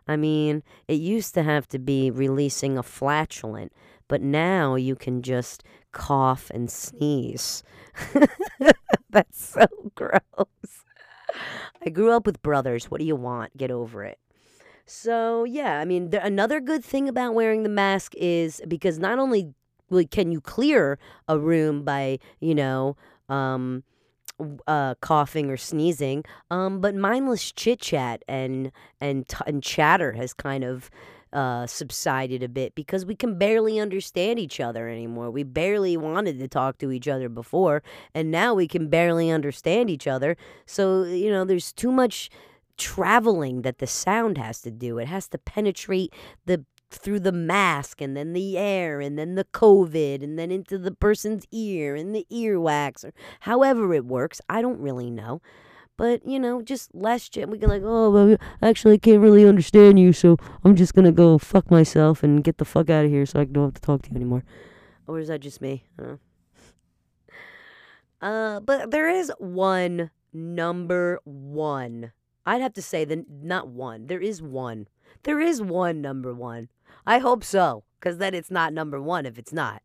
I 0.06 0.16
mean, 0.16 0.62
it 0.88 0.94
used 0.94 1.34
to 1.34 1.42
have 1.42 1.68
to 1.68 1.78
be 1.78 2.10
releasing 2.10 2.76
a 2.76 2.82
flatulent, 2.82 3.72
but 4.08 4.20
now 4.20 4.74
you 4.74 4.96
can 4.96 5.22
just 5.22 5.62
cough 5.92 6.50
and 6.52 6.70
sneeze. 6.70 7.62
That's 9.10 9.44
so 9.44 9.66
gross. 9.94 10.84
I 11.84 11.90
grew 11.90 12.10
up 12.10 12.26
with 12.26 12.42
brothers. 12.42 12.90
What 12.90 12.98
do 12.98 13.06
you 13.06 13.16
want? 13.16 13.56
Get 13.56 13.70
over 13.70 14.04
it. 14.04 14.18
So, 14.84 15.44
yeah, 15.44 15.78
I 15.78 15.84
mean, 15.84 16.12
another 16.20 16.58
good 16.58 16.84
thing 16.84 17.08
about 17.08 17.34
wearing 17.34 17.62
the 17.62 17.68
mask 17.68 18.12
is 18.16 18.60
because 18.66 18.98
not 18.98 19.20
only 19.20 19.54
can 20.10 20.32
you 20.32 20.40
clear 20.40 20.98
a 21.28 21.38
room 21.38 21.84
by 21.84 22.18
you 22.40 22.54
know 22.54 22.96
um, 23.28 23.82
uh, 24.66 24.94
coughing 24.96 25.50
or 25.50 25.56
sneezing 25.56 26.24
um, 26.50 26.80
but 26.80 26.94
mindless 26.94 27.52
chit 27.52 27.80
chat 27.80 28.22
and 28.28 28.72
and 29.00 29.28
t- 29.28 29.36
and 29.46 29.62
chatter 29.62 30.12
has 30.12 30.32
kind 30.32 30.64
of 30.64 30.90
uh, 31.32 31.66
subsided 31.66 32.42
a 32.42 32.48
bit 32.48 32.74
because 32.74 33.06
we 33.06 33.14
can 33.14 33.38
barely 33.38 33.78
understand 33.78 34.38
each 34.38 34.58
other 34.58 34.88
anymore. 34.88 35.30
We 35.30 35.44
barely 35.44 35.96
wanted 35.96 36.38
to 36.40 36.48
talk 36.48 36.78
to 36.78 36.90
each 36.90 37.06
other 37.06 37.28
before, 37.28 37.82
and 38.14 38.30
now 38.30 38.54
we 38.54 38.66
can 38.66 38.88
barely 38.88 39.30
understand 39.30 39.90
each 39.90 40.06
other. 40.06 40.36
So, 40.66 41.04
you 41.04 41.30
know, 41.30 41.44
there's 41.44 41.72
too 41.72 41.92
much 41.92 42.30
traveling 42.76 43.62
that 43.62 43.78
the 43.78 43.86
sound 43.86 44.38
has 44.38 44.60
to 44.62 44.70
do. 44.70 44.98
It 44.98 45.06
has 45.06 45.28
to 45.28 45.38
penetrate 45.38 46.12
the 46.46 46.64
through 46.90 47.20
the 47.20 47.32
mask 47.32 48.00
and 48.00 48.16
then 48.16 48.32
the 48.32 48.58
air 48.58 49.00
and 49.00 49.18
then 49.18 49.34
the 49.36 49.44
COVID 49.44 50.22
and 50.22 50.38
then 50.38 50.50
into 50.50 50.76
the 50.76 50.90
person's 50.90 51.46
ear 51.52 51.94
and 51.94 52.14
the 52.14 52.26
earwax 52.30 53.04
or 53.04 53.12
however 53.40 53.94
it 53.94 54.04
works. 54.04 54.40
I 54.48 54.60
don't 54.60 54.80
really 54.80 55.10
know. 55.10 55.40
But, 55.96 56.26
you 56.26 56.40
know, 56.40 56.62
just 56.62 56.94
less 56.94 57.28
ch- 57.28 57.44
we 57.46 57.58
can 57.58 57.68
like, 57.68 57.82
oh, 57.84 58.10
well, 58.10 58.36
actually, 58.62 58.94
I 58.94 58.98
can't 58.98 59.20
really 59.20 59.46
understand 59.46 59.98
you, 59.98 60.14
so 60.14 60.38
I'm 60.64 60.74
just 60.74 60.94
going 60.94 61.04
to 61.04 61.12
go 61.12 61.36
fuck 61.36 61.70
myself 61.70 62.22
and 62.22 62.42
get 62.42 62.56
the 62.56 62.64
fuck 62.64 62.88
out 62.88 63.04
of 63.04 63.10
here 63.10 63.26
so 63.26 63.38
I 63.38 63.44
don't 63.44 63.64
have 63.64 63.74
to 63.74 63.80
talk 63.82 64.02
to 64.02 64.10
you 64.10 64.16
anymore. 64.16 64.42
Or 65.06 65.18
is 65.18 65.28
that 65.28 65.40
just 65.40 65.60
me? 65.60 65.84
Uh, 68.22 68.60
but 68.60 68.90
there 68.90 69.10
is 69.10 69.30
one 69.38 70.10
number 70.32 71.20
one. 71.24 72.12
I'd 72.46 72.62
have 72.62 72.72
to 72.74 72.82
say 72.82 73.04
the 73.04 73.24
not 73.28 73.68
one. 73.68 74.06
There 74.06 74.20
is 74.20 74.40
one. 74.40 74.88
There 75.24 75.40
is 75.40 75.60
one 75.60 76.00
number 76.00 76.32
one. 76.32 76.68
I 77.06 77.18
hope 77.18 77.44
so, 77.44 77.84
because 77.98 78.18
then 78.18 78.34
it's 78.34 78.50
not 78.50 78.72
number 78.72 79.00
one 79.00 79.26
if 79.26 79.38
it's 79.38 79.52
not. 79.52 79.82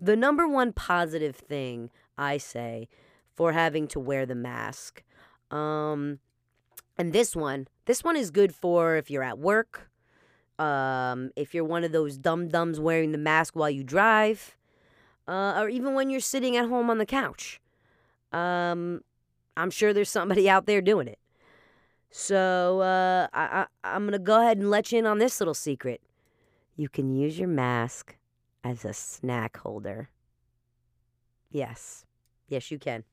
The 0.00 0.16
number 0.16 0.48
one 0.48 0.72
positive 0.72 1.36
thing 1.36 1.90
I 2.18 2.38
say 2.38 2.88
for 3.34 3.52
having 3.52 3.86
to 3.88 4.00
wear 4.00 4.26
the 4.26 4.34
mask, 4.34 5.02
um, 5.50 6.18
and 6.98 7.12
this 7.12 7.36
one, 7.36 7.68
this 7.86 8.04
one 8.04 8.16
is 8.16 8.30
good 8.30 8.54
for 8.54 8.96
if 8.96 9.10
you're 9.10 9.22
at 9.22 9.38
work, 9.38 9.90
um, 10.58 11.30
if 11.36 11.54
you're 11.54 11.64
one 11.64 11.84
of 11.84 11.92
those 11.92 12.18
dum 12.18 12.48
dums 12.48 12.78
wearing 12.78 13.12
the 13.12 13.18
mask 13.18 13.54
while 13.56 13.70
you 13.70 13.84
drive, 13.84 14.56
uh, 15.28 15.54
or 15.56 15.68
even 15.68 15.94
when 15.94 16.10
you're 16.10 16.20
sitting 16.20 16.56
at 16.56 16.68
home 16.68 16.90
on 16.90 16.98
the 16.98 17.06
couch. 17.06 17.60
Um, 18.32 19.02
I'm 19.56 19.70
sure 19.70 19.92
there's 19.92 20.10
somebody 20.10 20.48
out 20.48 20.66
there 20.66 20.80
doing 20.80 21.08
it. 21.08 21.18
So 22.10 22.80
uh, 22.80 23.28
I, 23.32 23.62
I, 23.62 23.66
I'm 23.94 24.02
going 24.02 24.12
to 24.12 24.18
go 24.18 24.40
ahead 24.40 24.58
and 24.58 24.70
let 24.70 24.92
you 24.92 24.98
in 24.98 25.06
on 25.06 25.18
this 25.18 25.40
little 25.40 25.54
secret. 25.54 26.00
You 26.76 26.88
can 26.88 27.14
use 27.14 27.38
your 27.38 27.48
mask 27.48 28.16
as 28.64 28.84
a 28.84 28.92
snack 28.92 29.58
holder. 29.58 30.10
Yes. 31.50 32.04
Yes, 32.48 32.70
you 32.70 32.78
can. 32.78 33.04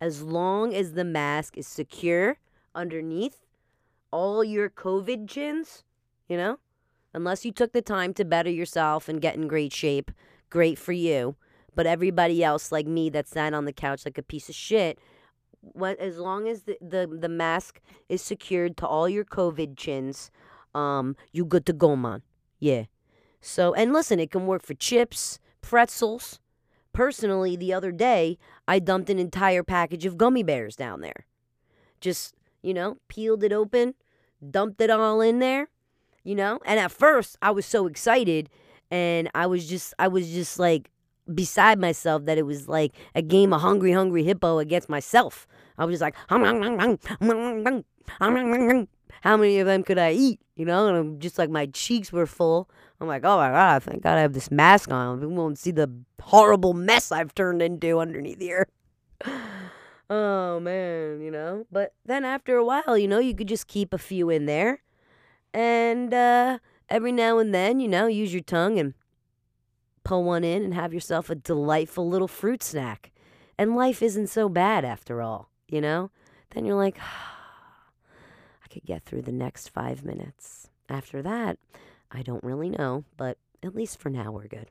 As 0.00 0.22
long 0.22 0.74
as 0.74 0.92
the 0.92 1.04
mask 1.04 1.56
is 1.56 1.66
secure 1.66 2.38
underneath 2.74 3.46
all 4.10 4.44
your 4.44 4.68
COVID 4.68 5.28
chins, 5.28 5.84
you 6.28 6.36
know, 6.36 6.58
unless 7.12 7.44
you 7.44 7.52
took 7.52 7.72
the 7.72 7.82
time 7.82 8.12
to 8.14 8.24
better 8.24 8.50
yourself 8.50 9.08
and 9.08 9.20
get 9.20 9.36
in 9.36 9.48
great 9.48 9.72
shape, 9.72 10.10
great 10.50 10.78
for 10.78 10.92
you. 10.92 11.36
But 11.74 11.86
everybody 11.86 12.44
else, 12.44 12.70
like 12.70 12.86
me, 12.86 13.10
that 13.10 13.28
sat 13.28 13.54
on 13.54 13.64
the 13.64 13.72
couch 13.72 14.04
like 14.04 14.18
a 14.18 14.22
piece 14.22 14.48
of 14.48 14.54
shit, 14.54 14.98
what 15.60 15.98
as 15.98 16.18
long 16.18 16.46
as 16.46 16.62
the, 16.62 16.76
the, 16.80 17.06
the 17.06 17.28
mask 17.28 17.80
is 18.08 18.22
secured 18.22 18.76
to 18.78 18.86
all 18.86 19.08
your 19.08 19.24
COVID 19.24 19.76
chins, 19.76 20.30
um, 20.74 21.16
you 21.32 21.44
good 21.44 21.66
to 21.66 21.72
go, 21.72 21.96
man. 21.96 22.22
Yeah. 22.64 22.84
So, 23.42 23.74
and 23.74 23.92
listen, 23.92 24.18
it 24.18 24.30
can 24.30 24.46
work 24.46 24.62
for 24.62 24.72
chips, 24.72 25.38
pretzels. 25.60 26.40
Personally, 26.94 27.56
the 27.56 27.74
other 27.74 27.92
day, 27.92 28.38
I 28.66 28.78
dumped 28.78 29.10
an 29.10 29.18
entire 29.18 29.62
package 29.62 30.06
of 30.06 30.16
gummy 30.16 30.42
bears 30.42 30.74
down 30.74 31.02
there. 31.02 31.26
Just, 32.00 32.34
you 32.62 32.72
know, 32.72 32.96
peeled 33.08 33.44
it 33.44 33.52
open, 33.52 33.92
dumped 34.50 34.80
it 34.80 34.88
all 34.88 35.20
in 35.20 35.40
there, 35.40 35.68
you 36.22 36.34
know? 36.34 36.58
And 36.64 36.80
at 36.80 36.90
first, 36.90 37.36
I 37.42 37.50
was 37.50 37.66
so 37.66 37.86
excited 37.86 38.48
and 38.90 39.28
I 39.34 39.46
was 39.46 39.68
just 39.68 39.92
I 39.98 40.08
was 40.08 40.30
just 40.30 40.58
like 40.58 40.90
beside 41.34 41.78
myself 41.78 42.24
that 42.24 42.38
it 42.38 42.46
was 42.46 42.66
like 42.66 42.94
a 43.14 43.20
game 43.20 43.52
of 43.52 43.60
hungry, 43.60 43.92
hungry 43.92 44.24
hippo 44.24 44.58
against 44.58 44.88
myself. 44.88 45.46
I 45.76 45.84
was 45.84 46.00
just 46.00 46.02
like, 46.02 46.16
how 49.22 49.36
many 49.36 49.58
of 49.58 49.66
them 49.66 49.82
could 49.82 49.98
I 49.98 50.12
eat? 50.12 50.40
You 50.56 50.64
know, 50.64 50.88
and 50.88 50.96
I'm 50.96 51.18
just 51.18 51.38
like 51.38 51.50
my 51.50 51.66
cheeks 51.66 52.12
were 52.12 52.26
full. 52.26 52.68
I'm 53.00 53.08
like, 53.08 53.24
oh 53.24 53.36
my 53.36 53.50
god, 53.50 53.82
thank 53.82 54.02
God 54.02 54.18
I 54.18 54.20
have 54.20 54.32
this 54.32 54.50
mask 54.50 54.90
on. 54.90 55.20
We 55.20 55.26
won't 55.26 55.58
see 55.58 55.70
the 55.70 55.90
horrible 56.20 56.74
mess 56.74 57.10
I've 57.10 57.34
turned 57.34 57.60
into 57.60 57.98
underneath 57.98 58.40
here. 58.40 58.68
oh 60.10 60.60
man, 60.60 61.20
you 61.20 61.30
know. 61.30 61.66
But 61.72 61.94
then 62.04 62.24
after 62.24 62.56
a 62.56 62.64
while, 62.64 62.96
you 62.96 63.08
know, 63.08 63.18
you 63.18 63.34
could 63.34 63.48
just 63.48 63.66
keep 63.66 63.92
a 63.92 63.98
few 63.98 64.30
in 64.30 64.46
there, 64.46 64.82
and 65.52 66.14
uh, 66.14 66.58
every 66.88 67.12
now 67.12 67.38
and 67.38 67.54
then, 67.54 67.80
you 67.80 67.88
know, 67.88 68.06
use 68.06 68.32
your 68.32 68.42
tongue 68.42 68.78
and 68.78 68.94
pull 70.04 70.22
one 70.22 70.44
in 70.44 70.62
and 70.62 70.74
have 70.74 70.94
yourself 70.94 71.30
a 71.30 71.34
delightful 71.34 72.08
little 72.08 72.28
fruit 72.28 72.62
snack. 72.62 73.10
And 73.58 73.74
life 73.74 74.02
isn't 74.02 74.28
so 74.28 74.48
bad 74.48 74.84
after 74.84 75.22
all, 75.22 75.50
you 75.68 75.80
know? 75.80 76.10
Then 76.50 76.64
you're 76.64 76.76
like, 76.76 76.98
I 76.98 77.02
could 78.74 78.84
get 78.84 79.04
through 79.04 79.22
the 79.22 79.32
next 79.32 79.68
five 79.68 80.04
minutes. 80.04 80.68
After 80.88 81.22
that, 81.22 81.58
I 82.10 82.22
don't 82.22 82.44
really 82.44 82.68
know, 82.68 83.04
but 83.16 83.38
at 83.62 83.74
least 83.74 84.00
for 84.00 84.10
now, 84.10 84.32
we're 84.32 84.48
good. 84.48 84.70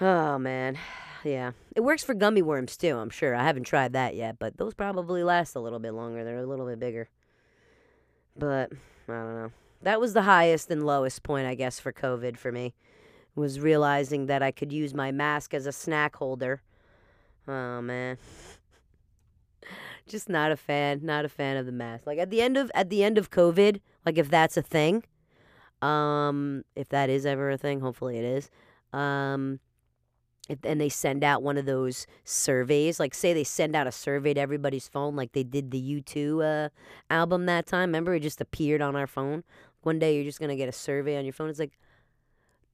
Oh, 0.00 0.38
man. 0.38 0.78
Yeah. 1.22 1.52
It 1.76 1.80
works 1.80 2.02
for 2.02 2.14
gummy 2.14 2.40
worms, 2.40 2.78
too, 2.78 2.96
I'm 2.96 3.10
sure. 3.10 3.34
I 3.34 3.44
haven't 3.44 3.64
tried 3.64 3.92
that 3.92 4.16
yet, 4.16 4.38
but 4.38 4.56
those 4.56 4.72
probably 4.72 5.22
last 5.22 5.54
a 5.54 5.60
little 5.60 5.78
bit 5.78 5.92
longer. 5.92 6.24
They're 6.24 6.38
a 6.38 6.46
little 6.46 6.64
bit 6.64 6.80
bigger. 6.80 7.10
But, 8.34 8.72
I 9.06 9.12
don't 9.12 9.36
know. 9.36 9.52
That 9.82 10.00
was 10.00 10.14
the 10.14 10.22
highest 10.22 10.70
and 10.70 10.86
lowest 10.86 11.22
point, 11.22 11.46
I 11.46 11.54
guess, 11.54 11.78
for 11.78 11.92
COVID 11.92 12.38
for 12.38 12.50
me. 12.50 12.72
Was 13.34 13.60
realizing 13.60 14.28
that 14.28 14.42
I 14.42 14.50
could 14.50 14.72
use 14.72 14.94
my 14.94 15.12
mask 15.12 15.52
as 15.52 15.66
a 15.66 15.72
snack 15.72 16.16
holder. 16.16 16.62
Oh, 17.46 17.82
man 17.82 18.16
just 20.10 20.28
not 20.28 20.52
a 20.52 20.56
fan 20.56 21.00
not 21.02 21.24
a 21.24 21.28
fan 21.28 21.56
of 21.56 21.64
the 21.66 21.72
mask 21.72 22.06
like 22.06 22.18
at 22.18 22.30
the 22.30 22.42
end 22.42 22.56
of 22.56 22.70
at 22.74 22.90
the 22.90 23.02
end 23.02 23.16
of 23.16 23.30
covid 23.30 23.80
like 24.04 24.18
if 24.18 24.28
that's 24.28 24.56
a 24.56 24.62
thing 24.62 25.02
um, 25.82 26.64
if 26.76 26.88
that 26.90 27.08
is 27.10 27.24
ever 27.24 27.50
a 27.50 27.56
thing, 27.56 27.80
hopefully 27.80 28.18
it 28.18 28.24
is. 28.24 28.50
Um, 28.92 29.60
and 30.64 30.80
they 30.80 30.88
send 30.88 31.22
out 31.22 31.42
one 31.42 31.56
of 31.56 31.64
those 31.64 32.06
surveys, 32.24 32.98
like 32.98 33.14
say 33.14 33.32
they 33.32 33.44
send 33.44 33.76
out 33.76 33.86
a 33.86 33.92
survey 33.92 34.34
to 34.34 34.40
everybody's 34.40 34.88
phone, 34.88 35.14
like 35.14 35.32
they 35.32 35.44
did 35.44 35.70
the 35.70 36.02
U2 36.02 36.66
uh, 36.66 36.68
album 37.08 37.46
that 37.46 37.66
time. 37.66 37.90
Remember, 37.90 38.14
it 38.14 38.20
just 38.20 38.40
appeared 38.40 38.82
on 38.82 38.96
our 38.96 39.06
phone. 39.06 39.44
One 39.82 40.00
day 40.00 40.14
you're 40.14 40.24
just 40.24 40.40
gonna 40.40 40.56
get 40.56 40.68
a 40.68 40.72
survey 40.72 41.16
on 41.16 41.24
your 41.24 41.32
phone. 41.32 41.50
It's 41.50 41.60
like, 41.60 41.78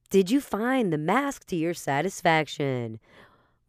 did 0.09 0.31
you 0.31 0.41
find 0.41 0.91
the 0.91 0.97
mask 0.97 1.45
to 1.47 1.55
your 1.55 1.75
satisfaction? 1.75 2.99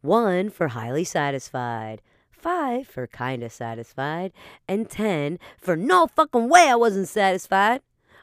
One 0.01 0.49
for 0.49 0.69
highly 0.69 1.03
satisfied, 1.03 2.01
five 2.39 2.87
for 2.87 3.07
kinda 3.07 3.49
satisfied, 3.49 4.31
and 4.67 4.89
ten 4.89 5.39
for 5.57 5.75
no 5.75 6.07
fucking 6.07 6.49
way 6.49 6.69
I 6.69 6.75
wasn't 6.75 7.07
satisfied. 7.07 7.81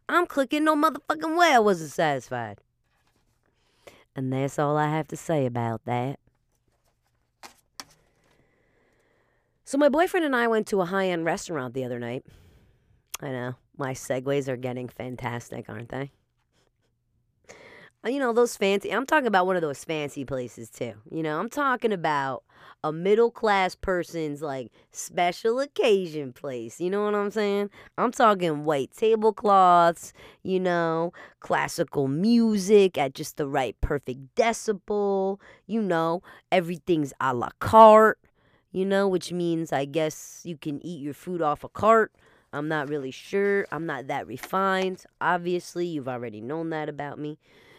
I'm 0.08 0.26
clicking 0.26 0.64
no 0.64 0.76
motherfucking 0.76 1.36
way 1.36 1.52
I 1.52 1.58
wasn't 1.58 1.90
satisfied. 1.90 2.60
And 4.14 4.32
that's 4.32 4.58
all 4.58 4.76
I 4.76 4.88
have 4.88 5.08
to 5.08 5.16
say 5.16 5.44
about 5.46 5.84
that. 5.84 6.18
So, 9.64 9.76
my 9.76 9.88
boyfriend 9.88 10.24
and 10.24 10.36
I 10.36 10.46
went 10.46 10.68
to 10.68 10.80
a 10.80 10.86
high 10.86 11.08
end 11.08 11.24
restaurant 11.24 11.74
the 11.74 11.84
other 11.84 11.98
night. 11.98 12.24
I 13.20 13.30
know, 13.30 13.54
my 13.76 13.94
segues 13.94 14.48
are 14.48 14.56
getting 14.56 14.88
fantastic, 14.88 15.68
aren't 15.68 15.88
they? 15.88 16.12
Uh, 18.06 18.08
you 18.08 18.20
know, 18.20 18.32
those 18.32 18.56
fancy, 18.56 18.90
I'm 18.90 19.06
talking 19.06 19.26
about 19.26 19.46
one 19.46 19.56
of 19.56 19.62
those 19.62 19.82
fancy 19.82 20.24
places 20.24 20.70
too. 20.70 20.94
You 21.10 21.22
know, 21.22 21.40
I'm 21.40 21.48
talking 21.48 21.92
about 21.92 22.44
a 22.84 22.92
middle 22.92 23.32
class 23.32 23.74
person's 23.74 24.42
like 24.42 24.70
special 24.92 25.58
occasion 25.58 26.32
place. 26.32 26.80
You 26.80 26.90
know 26.90 27.04
what 27.04 27.16
I'm 27.16 27.32
saying? 27.32 27.70
I'm 27.98 28.12
talking 28.12 28.64
white 28.64 28.92
tablecloths, 28.96 30.12
you 30.44 30.60
know, 30.60 31.12
classical 31.40 32.06
music 32.06 32.96
at 32.96 33.14
just 33.14 33.38
the 33.38 33.48
right 33.48 33.76
perfect 33.80 34.36
decibel, 34.36 35.40
you 35.66 35.82
know, 35.82 36.22
everything's 36.52 37.12
a 37.20 37.34
la 37.34 37.48
carte, 37.58 38.20
you 38.70 38.84
know, 38.84 39.08
which 39.08 39.32
means 39.32 39.72
I 39.72 39.84
guess 39.84 40.42
you 40.44 40.56
can 40.56 40.84
eat 40.86 41.02
your 41.02 41.14
food 41.14 41.42
off 41.42 41.64
a 41.64 41.68
cart. 41.68 42.12
I'm 42.52 42.68
not 42.68 42.88
really 42.88 43.10
sure. 43.10 43.66
I'm 43.72 43.84
not 43.84 44.06
that 44.06 44.28
refined. 44.28 45.04
Obviously, 45.20 45.86
you've 45.86 46.08
already 46.08 46.40
known 46.40 46.70
that 46.70 46.88
about 46.88 47.18
me. 47.18 47.38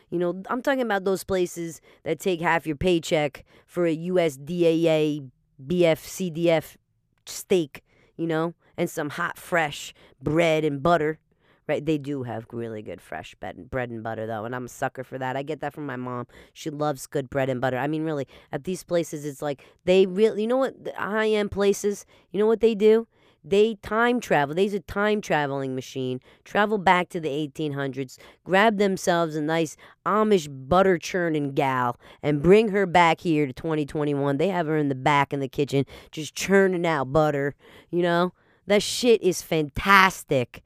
You 0.10 0.20
know, 0.20 0.42
I'm 0.50 0.62
talking 0.62 0.82
about 0.82 1.04
those 1.04 1.24
places 1.24 1.82
that 2.04 2.20
take 2.20 2.42
half 2.42 2.66
your 2.66 2.78
paycheck 2.78 3.44
for 3.66 3.86
a 3.86 3.98
USDAA 3.98 5.30
BFCDF 5.66 6.78
steak, 7.26 7.84
you 8.16 8.28
know, 8.28 8.54
and 8.78 8.90
some 8.90 9.10
hot, 9.12 9.38
fresh 9.38 9.94
bread 10.22 10.64
and 10.64 10.82
butter. 10.82 11.20
Right, 11.68 11.86
they 11.86 11.98
do 11.98 12.24
have 12.24 12.46
really 12.54 12.82
good 12.82 13.02
fresh 13.02 13.36
bread, 13.36 13.90
and 13.90 14.02
butter 14.02 14.26
though, 14.26 14.46
and 14.46 14.56
I'm 14.56 14.68
a 14.68 14.70
sucker 14.70 15.04
for 15.04 15.18
that. 15.18 15.36
I 15.36 15.44
get 15.44 15.60
that 15.60 15.74
from 15.74 15.86
my 15.86 15.98
mom. 15.98 16.26
She 16.54 16.70
loves 16.70 17.08
good 17.08 17.30
bread 17.30 17.50
and 17.50 17.60
butter. 17.60 17.78
I 17.78 17.88
mean, 17.88 18.06
really, 18.06 18.26
at 18.54 18.64
these 18.64 18.86
places, 18.86 19.26
it's 19.26 19.42
like 19.42 19.66
they 19.84 20.06
really, 20.06 20.44
you 20.44 20.48
know 20.48 20.56
what, 20.56 20.76
high 20.96 21.28
end 21.28 21.52
places, 21.52 22.06
you 22.32 22.40
know 22.40 22.48
what 22.48 22.62
they 22.62 22.74
do? 22.74 23.06
They 23.44 23.76
time 23.76 24.20
travel. 24.20 24.56
They's 24.56 24.74
a 24.74 24.80
time 24.80 25.22
traveling 25.22 25.76
machine. 25.76 26.20
Travel 26.44 26.78
back 26.78 27.10
to 27.10 27.20
the 27.20 27.30
1800s, 27.30 28.18
grab 28.44 28.78
themselves 28.78 29.36
a 29.36 29.42
nice 29.42 29.78
Amish 30.06 30.48
butter 30.50 30.98
churning 30.98 31.54
gal, 31.54 32.00
and 32.22 32.42
bring 32.42 32.70
her 32.70 32.86
back 32.86 33.22
here 33.22 33.46
to 33.46 33.54
2021. 33.54 34.38
They 34.38 34.50
have 34.50 34.68
her 34.68 34.78
in 34.78 34.90
the 34.90 34.96
back 34.96 35.34
in 35.34 35.40
the 35.40 35.48
kitchen, 35.48 35.86
just 36.12 36.36
churning 36.36 36.86
out 36.86 37.12
butter. 37.12 37.56
You 37.90 38.02
know, 38.02 38.34
that 38.66 38.84
shit 38.84 39.22
is 39.22 39.42
fantastic. 39.42 40.64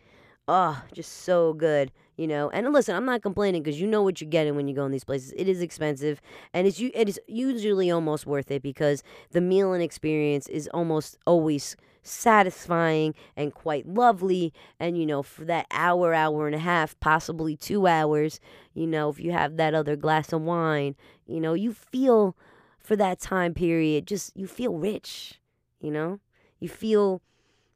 Oh, 0.48 0.84
just 0.94 1.24
so 1.24 1.54
good 1.54 1.92
you 2.22 2.28
know. 2.28 2.52
And 2.52 2.72
listen, 2.72 2.96
I'm 2.96 3.06
not 3.06 3.24
complaining 3.24 3.64
because 3.64 3.82
you 3.82 3.88
know 3.88 4.04
what 4.04 4.22
you're 4.22 4.30
getting 4.30 4.56
when 4.56 4.68
you 4.68 4.76
go 4.76 4.86
in 4.86 4.92
these 4.92 5.04
places. 5.04 5.34
It 5.36 5.48
is 5.48 5.60
expensive, 5.62 6.22
and 6.54 6.68
it's 6.68 6.80
it 6.80 7.10
is 7.10 7.20
usually 7.28 7.90
almost 7.90 8.28
worth 8.28 8.52
it 8.52 8.62
because 8.62 9.02
the 9.32 9.42
meal 9.42 9.74
and 9.74 9.82
experience 9.82 10.48
is 10.48 10.70
almost 10.72 11.18
always 11.26 11.76
satisfying 12.02 13.14
and 13.36 13.54
quite 13.54 13.88
lovely. 13.88 14.54
And 14.80 14.98
you 14.98 15.06
know, 15.06 15.24
for 15.24 15.46
that 15.46 15.68
hour, 15.72 16.14
hour 16.14 16.46
and 16.48 16.56
a 16.56 16.60
half, 16.60 17.00
possibly 17.00 17.56
two 17.56 17.88
hours, 17.88 18.40
you 18.74 18.88
know, 18.88 19.10
if 19.10 19.20
you 19.20 19.32
have 19.32 19.58
that 19.58 19.74
other 19.74 19.96
glass 19.96 20.34
of 20.34 20.42
wine, 20.42 20.96
you 21.26 21.40
know, 21.40 21.54
you 21.54 21.74
feel 21.74 22.36
for 22.80 22.96
that 22.96 23.20
time 23.20 23.54
period, 23.54 24.08
just 24.08 24.36
you 24.36 24.48
feel 24.48 24.74
rich, 24.74 25.40
you 25.80 25.92
know, 25.92 26.20
you 26.60 26.70
feel 26.70 27.22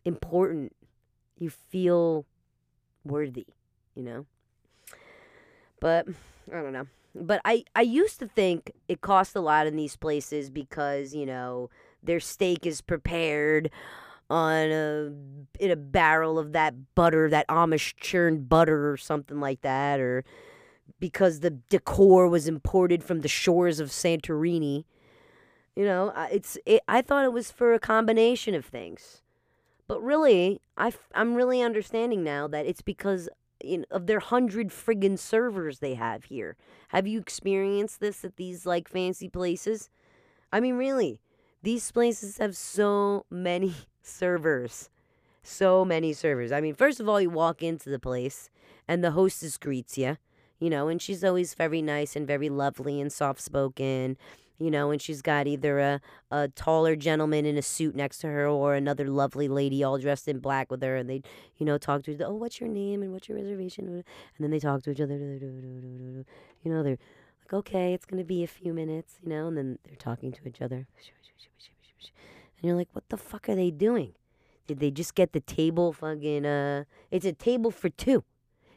important, 0.05 0.75
you 1.37 1.49
feel 1.49 2.25
worthy 3.03 3.47
you 3.95 4.03
know? 4.03 4.25
But 5.79 6.07
I 6.51 6.61
don't 6.61 6.73
know. 6.73 6.87
But 7.15 7.41
I, 7.45 7.63
I 7.75 7.81
used 7.81 8.19
to 8.19 8.27
think 8.27 8.71
it 8.87 9.01
cost 9.01 9.35
a 9.35 9.41
lot 9.41 9.67
in 9.67 9.77
these 9.77 9.95
places 9.95 10.49
because, 10.49 11.15
you 11.15 11.25
know, 11.25 11.69
their 12.03 12.19
steak 12.19 12.65
is 12.65 12.81
prepared 12.81 13.71
on 14.29 14.71
a 14.71 15.11
in 15.59 15.71
a 15.71 15.75
barrel 15.75 16.39
of 16.39 16.53
that 16.53 16.95
butter, 16.95 17.29
that 17.29 17.47
Amish 17.47 17.95
churned 17.97 18.49
butter 18.49 18.91
or 18.91 18.97
something 18.97 19.39
like 19.39 19.61
that, 19.61 19.99
or 19.99 20.23
because 20.99 21.39
the 21.39 21.51
decor 21.51 22.27
was 22.27 22.47
imported 22.47 23.03
from 23.03 23.21
the 23.21 23.27
shores 23.27 23.79
of 23.79 23.89
Santorini. 23.89 24.85
You 25.75 25.85
know, 25.85 26.13
it's 26.31 26.57
it, 26.65 26.81
I 26.87 27.01
thought 27.01 27.25
it 27.25 27.33
was 27.33 27.51
for 27.51 27.73
a 27.73 27.79
combination 27.79 28.55
of 28.55 28.65
things. 28.65 29.21
But 29.87 30.01
really, 30.01 30.61
I, 30.77 30.93
I'm 31.13 31.35
really 31.35 31.61
understanding 31.61 32.23
now 32.23 32.47
that 32.47 32.65
it's 32.65 32.81
because 32.81 33.29
in, 33.59 33.85
of 33.91 34.07
their 34.07 34.19
hundred 34.19 34.69
friggin' 34.69 35.19
servers 35.19 35.79
they 35.79 35.93
have 35.93 36.25
here. 36.25 36.55
Have 36.89 37.07
you 37.07 37.19
experienced 37.19 37.99
this 37.99 38.23
at 38.25 38.37
these 38.37 38.65
like 38.65 38.87
fancy 38.87 39.29
places? 39.29 39.89
I 40.51 40.59
mean, 40.59 40.75
really, 40.75 41.19
these 41.65 41.91
places 41.91 42.37
have 42.37 42.55
so 42.55 43.25
many 43.29 43.73
servers. 44.01 44.89
So 45.43 45.85
many 45.85 46.13
servers. 46.13 46.51
I 46.51 46.61
mean, 46.61 46.73
first 46.73 46.99
of 46.99 47.09
all, 47.09 47.19
you 47.19 47.29
walk 47.29 47.61
into 47.61 47.89
the 47.89 47.99
place 47.99 48.49
and 48.87 49.03
the 49.03 49.11
hostess 49.11 49.57
greets 49.57 49.97
you, 49.97 50.17
you 50.59 50.69
know, 50.69 50.87
and 50.87 51.01
she's 51.01 51.23
always 51.23 51.53
very 51.53 51.81
nice 51.81 52.15
and 52.15 52.25
very 52.25 52.49
lovely 52.49 52.99
and 53.01 53.11
soft 53.11 53.41
spoken 53.41 54.17
you 54.57 54.71
know, 54.71 54.91
and 54.91 55.01
she's 55.01 55.21
got 55.21 55.47
either 55.47 55.79
a, 55.79 56.01
a 56.31 56.47
taller 56.49 56.95
gentleman 56.95 57.45
in 57.45 57.57
a 57.57 57.61
suit 57.61 57.95
next 57.95 58.19
to 58.19 58.27
her 58.27 58.47
or 58.47 58.75
another 58.75 59.09
lovely 59.09 59.47
lady 59.47 59.83
all 59.83 59.97
dressed 59.97 60.27
in 60.27 60.39
black 60.39 60.71
with 60.71 60.81
her, 60.81 60.95
and 60.95 61.09
they, 61.09 61.21
you 61.57 61.65
know, 61.65 61.77
talk 61.77 62.03
to 62.03 62.11
each 62.11 62.21
other. 62.21 62.31
Oh, 62.31 62.35
what's 62.35 62.59
your 62.59 62.69
name 62.69 63.01
and 63.01 63.11
what's 63.11 63.27
your 63.27 63.37
reservation? 63.37 63.87
And 63.87 64.03
then 64.39 64.51
they 64.51 64.59
talk 64.59 64.83
to 64.83 64.91
each 64.91 65.01
other. 65.01 65.15
You 65.15 66.25
know, 66.71 66.83
they're 66.83 66.97
like, 67.41 67.53
okay, 67.53 67.93
it's 67.93 68.05
gonna 68.05 68.23
be 68.23 68.43
a 68.43 68.47
few 68.47 68.73
minutes, 68.73 69.15
you 69.21 69.29
know, 69.29 69.47
and 69.47 69.57
then 69.57 69.79
they're 69.83 69.95
talking 69.97 70.31
to 70.31 70.47
each 70.47 70.61
other. 70.61 70.87
And 72.57 72.63
you're 72.63 72.75
like, 72.75 72.89
what 72.93 73.09
the 73.09 73.17
fuck 73.17 73.49
are 73.49 73.55
they 73.55 73.71
doing? 73.71 74.13
Did 74.67 74.79
they 74.79 74.91
just 74.91 75.15
get 75.15 75.33
the 75.33 75.41
table 75.41 75.93
fucking 75.93 76.45
uh 76.45 76.85
it's 77.11 77.25
a 77.25 77.33
table 77.33 77.71
for 77.71 77.89
two. 77.89 78.23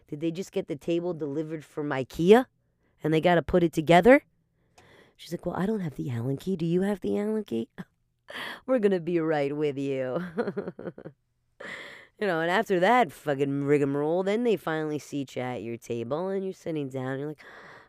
Did 0.08 0.20
they 0.20 0.30
just 0.30 0.52
get 0.52 0.68
the 0.68 0.76
table 0.76 1.14
delivered 1.14 1.64
from 1.64 1.90
IKEA? 1.90 2.46
And 3.02 3.14
they 3.14 3.20
gotta 3.20 3.42
put 3.42 3.62
it 3.62 3.72
together? 3.72 4.22
She's 5.16 5.32
like, 5.32 5.46
Well, 5.46 5.56
I 5.56 5.66
don't 5.66 5.80
have 5.80 5.96
the 5.96 6.10
Allen 6.10 6.36
key. 6.36 6.56
Do 6.56 6.66
you 6.66 6.82
have 6.82 7.00
the 7.00 7.18
Allen 7.18 7.44
key? 7.44 7.68
We're 8.66 8.78
to 8.78 9.00
be 9.00 9.20
right 9.20 9.54
with 9.56 9.78
you. 9.78 10.22
you 12.20 12.26
know, 12.26 12.40
and 12.40 12.50
after 12.50 12.80
that 12.80 13.12
fucking 13.12 13.64
rigmarole, 13.64 14.22
then 14.22 14.44
they 14.44 14.56
finally 14.56 14.98
seat 14.98 15.36
you 15.36 15.42
at 15.42 15.62
your 15.62 15.76
table 15.76 16.28
and 16.28 16.44
you're 16.44 16.52
sitting 16.52 16.88
down. 16.88 17.12
And 17.12 17.20
you're 17.20 17.28
like, 17.28 17.44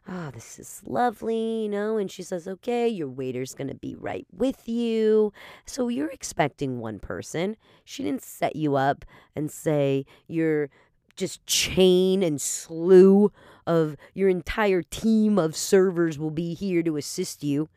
oh, 0.08 0.32
this 0.32 0.60
is 0.60 0.82
lovely, 0.86 1.64
you 1.64 1.70
know? 1.70 1.98
And 1.98 2.10
she 2.10 2.24
says, 2.24 2.48
okay, 2.48 2.88
your 2.88 3.08
waiter's 3.08 3.54
going 3.54 3.68
to 3.68 3.76
be 3.76 3.96
right 3.96 4.26
with 4.32 4.68
you. 4.68 5.34
So 5.66 5.88
you're 5.88 6.10
expecting 6.10 6.80
one 6.80 7.00
person. 7.00 7.56
She 7.84 8.04
didn't 8.04 8.24
set 8.24 8.56
you 8.56 8.76
up 8.76 9.06
and 9.36 9.52
say 9.52 10.06
your 10.28 10.70
just 11.16 11.46
chain 11.46 12.24
and 12.24 12.40
slew 12.40 13.32
of 13.68 13.96
your 14.14 14.30
entire 14.30 14.82
team 14.82 15.38
of 15.38 15.56
servers 15.56 16.18
will 16.18 16.32
be 16.32 16.54
here 16.54 16.82
to 16.82 16.98
assist 16.98 17.44
you. 17.44 17.70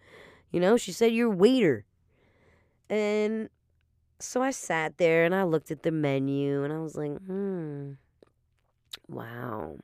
You 0.50 0.60
know, 0.60 0.76
she 0.76 0.92
said 0.92 1.12
your 1.12 1.30
waiter. 1.30 1.84
And 2.88 3.48
so 4.20 4.42
I 4.42 4.52
sat 4.52 4.98
there 4.98 5.24
and 5.24 5.34
I 5.34 5.42
looked 5.42 5.70
at 5.70 5.82
the 5.82 5.90
menu 5.90 6.62
and 6.62 6.72
I 6.72 6.78
was 6.78 6.94
like, 6.94 7.18
hmm, 7.26 7.92
wow. 9.08 9.76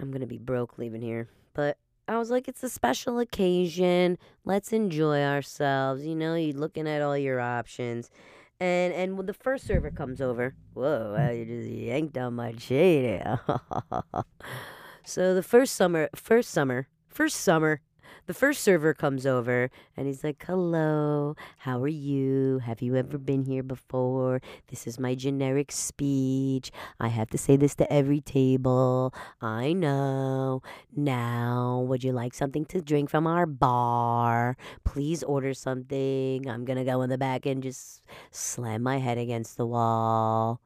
I'm 0.00 0.10
going 0.10 0.20
to 0.20 0.26
be 0.26 0.38
broke 0.38 0.78
leaving 0.78 1.02
here. 1.02 1.28
But 1.54 1.78
I 2.08 2.18
was 2.18 2.30
like, 2.30 2.48
it's 2.48 2.62
a 2.62 2.68
special 2.68 3.18
occasion. 3.18 4.18
Let's 4.44 4.72
enjoy 4.72 5.22
ourselves. 5.22 6.04
You 6.04 6.16
know, 6.16 6.34
you're 6.34 6.58
looking 6.58 6.88
at 6.88 7.02
all 7.02 7.16
your 7.16 7.40
options. 7.40 8.10
And 8.58 8.92
and 8.92 9.16
when 9.16 9.26
the 9.26 9.32
first 9.32 9.66
server 9.66 9.90
comes 9.90 10.20
over, 10.20 10.54
whoa, 10.74 11.16
I 11.18 11.44
just 11.44 11.68
yanked 11.68 12.18
on 12.18 12.34
my 12.34 12.52
chain. 12.52 13.22
so 15.04 15.34
the 15.34 15.42
first 15.42 15.74
summer, 15.74 16.10
first 16.14 16.50
summer, 16.50 16.88
first 17.08 17.36
summer 17.36 17.80
the 18.26 18.34
first 18.34 18.62
server 18.62 18.94
comes 18.94 19.26
over 19.26 19.70
and 19.96 20.06
he's 20.06 20.22
like, 20.24 20.42
Hello, 20.46 21.36
how 21.58 21.80
are 21.82 21.88
you? 21.88 22.58
Have 22.58 22.82
you 22.82 22.96
ever 22.96 23.18
been 23.18 23.44
here 23.44 23.62
before? 23.62 24.40
This 24.68 24.86
is 24.86 24.98
my 24.98 25.14
generic 25.14 25.72
speech. 25.72 26.70
I 26.98 27.08
have 27.08 27.30
to 27.30 27.38
say 27.38 27.56
this 27.56 27.74
to 27.76 27.92
every 27.92 28.20
table. 28.20 29.14
I 29.40 29.72
know. 29.72 30.62
Now, 30.94 31.84
would 31.86 32.04
you 32.04 32.12
like 32.12 32.34
something 32.34 32.64
to 32.66 32.80
drink 32.80 33.10
from 33.10 33.26
our 33.26 33.46
bar? 33.46 34.56
Please 34.84 35.22
order 35.22 35.54
something. 35.54 36.48
I'm 36.48 36.64
going 36.64 36.78
to 36.78 36.84
go 36.84 37.02
in 37.02 37.10
the 37.10 37.18
back 37.18 37.46
and 37.46 37.62
just 37.62 38.02
slam 38.30 38.82
my 38.82 38.98
head 38.98 39.18
against 39.18 39.56
the 39.56 39.66
wall. 39.66 40.60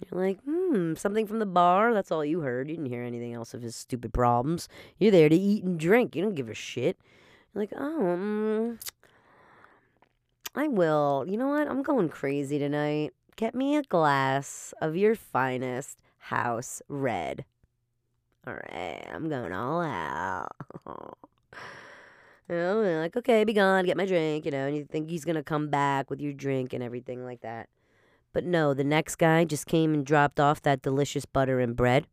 You're 0.00 0.20
like, 0.20 0.38
hmm, 0.44 0.94
something 0.94 1.26
from 1.26 1.38
the 1.38 1.46
bar. 1.46 1.92
That's 1.92 2.10
all 2.10 2.24
you 2.24 2.40
heard. 2.40 2.68
You 2.68 2.76
didn't 2.76 2.90
hear 2.90 3.02
anything 3.02 3.34
else 3.34 3.54
of 3.54 3.62
his 3.62 3.76
stupid 3.76 4.12
problems. 4.12 4.68
You're 4.98 5.10
there 5.10 5.28
to 5.28 5.36
eat 5.36 5.64
and 5.64 5.78
drink. 5.78 6.16
You 6.16 6.22
don't 6.22 6.34
give 6.34 6.48
a 6.48 6.54
shit. 6.54 6.96
You're 7.54 7.62
like, 7.62 7.72
oh, 7.76 8.06
um, 8.06 8.78
I 10.54 10.68
will. 10.68 11.24
You 11.28 11.36
know 11.36 11.48
what? 11.48 11.68
I'm 11.68 11.82
going 11.82 12.08
crazy 12.08 12.58
tonight. 12.58 13.12
Get 13.36 13.54
me 13.54 13.76
a 13.76 13.82
glass 13.82 14.74
of 14.80 14.96
your 14.96 15.14
finest 15.14 15.98
house 16.18 16.82
red. 16.88 17.44
All 18.46 18.54
right, 18.54 19.06
I'm 19.12 19.28
going 19.28 19.52
all 19.52 19.82
out. 19.82 20.48
you 22.48 22.56
know, 22.56 22.80
like, 23.00 23.16
okay, 23.16 23.44
be 23.44 23.52
gone, 23.52 23.84
get 23.84 23.96
my 23.96 24.06
drink, 24.06 24.44
you 24.46 24.50
know, 24.50 24.66
and 24.66 24.76
you 24.76 24.84
think 24.84 25.10
he's 25.10 25.24
gonna 25.24 25.42
come 25.42 25.68
back 25.68 26.10
with 26.10 26.20
your 26.20 26.32
drink 26.32 26.72
and 26.72 26.82
everything 26.82 27.24
like 27.24 27.42
that. 27.42 27.68
But 28.32 28.44
no, 28.44 28.74
the 28.74 28.84
next 28.84 29.16
guy 29.16 29.44
just 29.44 29.66
came 29.66 29.92
and 29.92 30.06
dropped 30.06 30.38
off 30.38 30.62
that 30.62 30.82
delicious 30.82 31.24
butter 31.24 31.60
and 31.60 31.74
bread. 31.74 32.06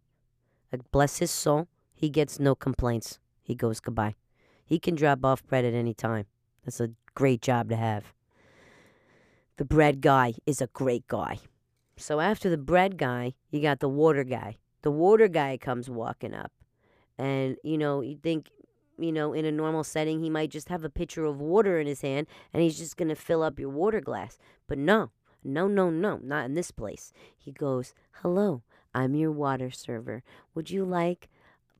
Like, 0.71 0.89
bless 0.91 1.19
his 1.19 1.31
soul, 1.31 1.67
he 1.93 2.09
gets 2.09 2.39
no 2.39 2.55
complaints. 2.55 3.19
He 3.41 3.55
goes 3.55 3.79
goodbye. 3.79 4.15
He 4.65 4.79
can 4.79 4.95
drop 4.95 5.23
off 5.23 5.45
bread 5.45 5.63
at 5.63 5.73
any 5.73 5.93
time. 5.93 6.25
That's 6.65 6.79
a 6.79 6.89
great 7.15 7.41
job 7.41 7.69
to 7.69 7.75
have. 7.75 8.13
The 9.57 9.65
bread 9.65 10.01
guy 10.01 10.33
is 10.45 10.61
a 10.61 10.67
great 10.67 11.07
guy. 11.07 11.39
So 11.95 12.19
after 12.19 12.49
the 12.49 12.57
bread 12.57 12.97
guy, 12.97 13.33
you 13.49 13.61
got 13.61 13.79
the 13.79 13.89
water 13.89 14.23
guy. 14.23 14.57
The 14.81 14.91
water 14.91 15.27
guy 15.27 15.57
comes 15.57 15.89
walking 15.89 16.33
up. 16.33 16.51
And, 17.17 17.57
you 17.63 17.77
know, 17.77 18.01
you 18.01 18.17
think, 18.21 18.49
you 18.99 19.11
know, 19.11 19.33
in 19.33 19.45
a 19.45 19.51
normal 19.51 19.83
setting, 19.83 20.19
he 20.19 20.29
might 20.29 20.51
just 20.51 20.69
have 20.69 20.83
a 20.83 20.89
pitcher 20.89 21.25
of 21.25 21.39
water 21.39 21.79
in 21.79 21.87
his 21.87 22.01
hand 22.01 22.27
and 22.53 22.61
he's 22.61 22.77
just 22.77 22.97
going 22.97 23.09
to 23.09 23.15
fill 23.15 23.41
up 23.41 23.59
your 23.59 23.69
water 23.69 24.01
glass. 24.01 24.37
But 24.67 24.77
no, 24.77 25.09
no, 25.43 25.67
no, 25.67 25.89
no, 25.89 26.19
not 26.23 26.45
in 26.45 26.53
this 26.53 26.71
place. 26.71 27.13
He 27.37 27.51
goes, 27.51 27.93
Hello, 28.21 28.63
I'm 28.93 29.15
your 29.15 29.31
water 29.31 29.71
server. 29.71 30.23
Would 30.55 30.69
you 30.71 30.83
like 30.83 31.29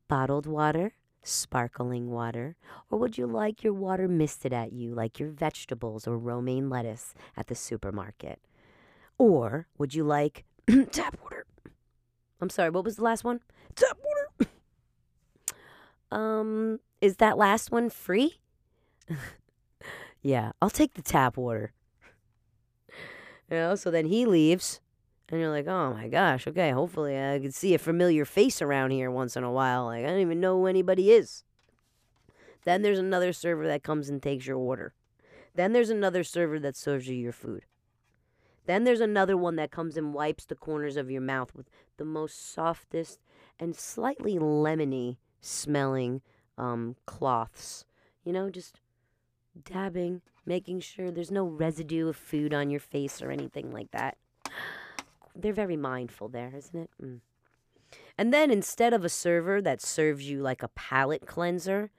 bottled 0.08 0.46
water, 0.46 0.94
sparkling 1.22 2.10
water, 2.10 2.56
or 2.90 2.98
would 2.98 3.18
you 3.18 3.26
like 3.26 3.62
your 3.62 3.74
water 3.74 4.08
misted 4.08 4.52
at 4.52 4.72
you 4.72 4.94
like 4.94 5.18
your 5.18 5.30
vegetables 5.30 6.06
or 6.06 6.16
romaine 6.16 6.70
lettuce 6.70 7.14
at 7.36 7.48
the 7.48 7.54
supermarket? 7.54 8.40
Or 9.18 9.66
would 9.76 9.94
you 9.94 10.04
like 10.04 10.44
tap 10.92 11.18
water? 11.22 11.44
I'm 12.40 12.50
sorry, 12.50 12.70
what 12.70 12.84
was 12.84 12.96
the 12.96 13.02
last 13.02 13.24
one? 13.24 13.40
Tap 13.74 13.98
water. 14.02 14.50
um, 16.12 16.80
is 17.00 17.16
that 17.16 17.36
last 17.36 17.70
one 17.70 17.90
free? 17.90 18.40
yeah, 20.22 20.52
I'll 20.62 20.70
take 20.70 20.94
the 20.94 21.02
tap 21.02 21.36
water. 21.36 21.72
You 23.50 23.56
know, 23.56 23.74
so 23.74 23.90
then 23.90 24.06
he 24.06 24.26
leaves, 24.26 24.80
and 25.28 25.40
you're 25.40 25.50
like, 25.50 25.66
oh 25.66 25.94
my 25.94 26.08
gosh, 26.08 26.46
okay, 26.46 26.70
hopefully 26.70 27.18
I 27.18 27.38
can 27.38 27.52
see 27.52 27.74
a 27.74 27.78
familiar 27.78 28.24
face 28.24 28.60
around 28.60 28.90
here 28.90 29.10
once 29.10 29.36
in 29.36 29.44
a 29.44 29.52
while. 29.52 29.86
Like, 29.86 30.04
I 30.04 30.08
don't 30.08 30.20
even 30.20 30.40
know 30.40 30.58
who 30.58 30.66
anybody 30.66 31.10
is. 31.10 31.44
Then 32.64 32.82
there's 32.82 32.98
another 32.98 33.32
server 33.32 33.66
that 33.66 33.82
comes 33.82 34.08
and 34.08 34.22
takes 34.22 34.46
your 34.46 34.58
order. 34.58 34.92
Then 35.54 35.72
there's 35.72 35.90
another 35.90 36.24
server 36.24 36.60
that 36.60 36.76
serves 36.76 37.08
you 37.08 37.16
your 37.16 37.32
food. 37.32 37.64
Then 38.66 38.84
there's 38.84 39.00
another 39.00 39.36
one 39.36 39.56
that 39.56 39.70
comes 39.70 39.96
and 39.96 40.12
wipes 40.12 40.44
the 40.44 40.54
corners 40.54 40.98
of 40.98 41.10
your 41.10 41.22
mouth 41.22 41.54
with 41.54 41.70
the 41.96 42.04
most 42.04 42.52
softest 42.52 43.18
and 43.58 43.74
slightly 43.74 44.38
lemony 44.38 45.16
smelling 45.40 46.20
um, 46.58 46.96
cloths. 47.06 47.86
You 48.24 48.34
know, 48.34 48.50
just 48.50 48.80
dabbing, 49.64 50.20
making 50.48 50.80
sure 50.80 51.10
there's 51.10 51.30
no 51.30 51.44
residue 51.44 52.08
of 52.08 52.16
food 52.16 52.54
on 52.54 52.70
your 52.70 52.80
face 52.80 53.20
or 53.20 53.30
anything 53.30 53.70
like 53.70 53.90
that. 53.90 54.16
They're 55.36 55.52
very 55.52 55.76
mindful 55.76 56.28
there, 56.30 56.52
isn't 56.56 56.74
it? 56.74 56.90
Mm. 57.00 57.20
And 58.16 58.34
then 58.34 58.50
instead 58.50 58.92
of 58.92 59.04
a 59.04 59.08
server 59.08 59.62
that 59.62 59.80
serves 59.80 60.28
you 60.28 60.40
like 60.40 60.62
a 60.62 60.68
palate 60.68 61.26
cleanser, 61.26 61.90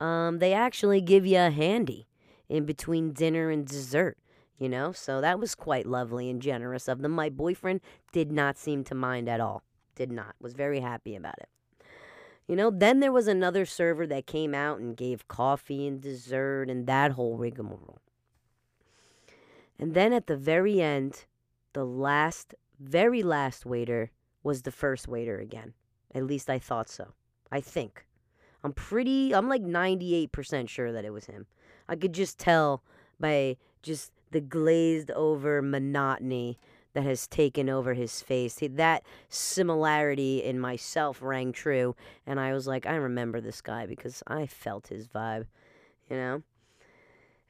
um, 0.00 0.38
they 0.38 0.54
actually 0.54 1.00
give 1.00 1.26
you 1.26 1.38
a 1.38 1.50
handy 1.50 2.06
in 2.48 2.64
between 2.64 3.12
dinner 3.12 3.50
and 3.50 3.66
dessert, 3.66 4.16
you 4.58 4.68
know? 4.68 4.92
So 4.92 5.20
that 5.20 5.38
was 5.38 5.54
quite 5.54 5.84
lovely 5.84 6.30
and 6.30 6.40
generous 6.40 6.88
of 6.88 7.02
them. 7.02 7.12
My 7.12 7.28
boyfriend 7.28 7.80
did 8.12 8.32
not 8.32 8.56
seem 8.56 8.84
to 8.84 8.94
mind 8.94 9.28
at 9.28 9.40
all. 9.40 9.62
Did 9.94 10.12
not. 10.12 10.34
Was 10.40 10.54
very 10.54 10.80
happy 10.80 11.16
about 11.16 11.38
it. 11.38 11.48
You 12.46 12.54
know, 12.54 12.70
then 12.70 13.00
there 13.00 13.12
was 13.12 13.26
another 13.26 13.66
server 13.66 14.06
that 14.06 14.26
came 14.26 14.54
out 14.54 14.78
and 14.78 14.96
gave 14.96 15.26
coffee 15.28 15.86
and 15.86 16.00
dessert 16.00 16.70
and 16.70 16.86
that 16.86 17.12
whole 17.12 17.36
rigmarole. 17.36 17.98
And 19.78 19.94
then 19.94 20.12
at 20.12 20.26
the 20.26 20.36
very 20.36 20.80
end, 20.80 21.24
the 21.72 21.84
last, 21.84 22.54
very 22.78 23.22
last 23.22 23.66
waiter 23.66 24.10
was 24.42 24.62
the 24.62 24.70
first 24.70 25.08
waiter 25.08 25.38
again. 25.38 25.74
At 26.14 26.24
least 26.24 26.48
I 26.48 26.58
thought 26.58 26.88
so. 26.88 27.14
I 27.50 27.60
think. 27.60 28.06
I'm 28.62 28.72
pretty, 28.72 29.34
I'm 29.34 29.48
like 29.48 29.62
98% 29.62 30.68
sure 30.68 30.92
that 30.92 31.04
it 31.04 31.12
was 31.12 31.26
him. 31.26 31.46
I 31.88 31.96
could 31.96 32.12
just 32.12 32.38
tell 32.38 32.82
by 33.20 33.56
just 33.82 34.12
the 34.30 34.40
glazed 34.40 35.10
over 35.12 35.62
monotony 35.62 36.58
that 36.96 37.04
has 37.04 37.26
taken 37.26 37.68
over 37.68 37.92
his 37.92 38.22
face. 38.22 38.58
That 38.62 39.04
similarity 39.28 40.42
in 40.42 40.58
myself 40.58 41.20
rang 41.20 41.52
true, 41.52 41.94
and 42.26 42.40
I 42.40 42.54
was 42.54 42.66
like, 42.66 42.86
I 42.86 42.94
remember 42.94 43.38
this 43.38 43.60
guy 43.60 43.84
because 43.84 44.22
I 44.26 44.46
felt 44.46 44.88
his 44.88 45.06
vibe, 45.06 45.44
you 46.08 46.16
know? 46.16 46.42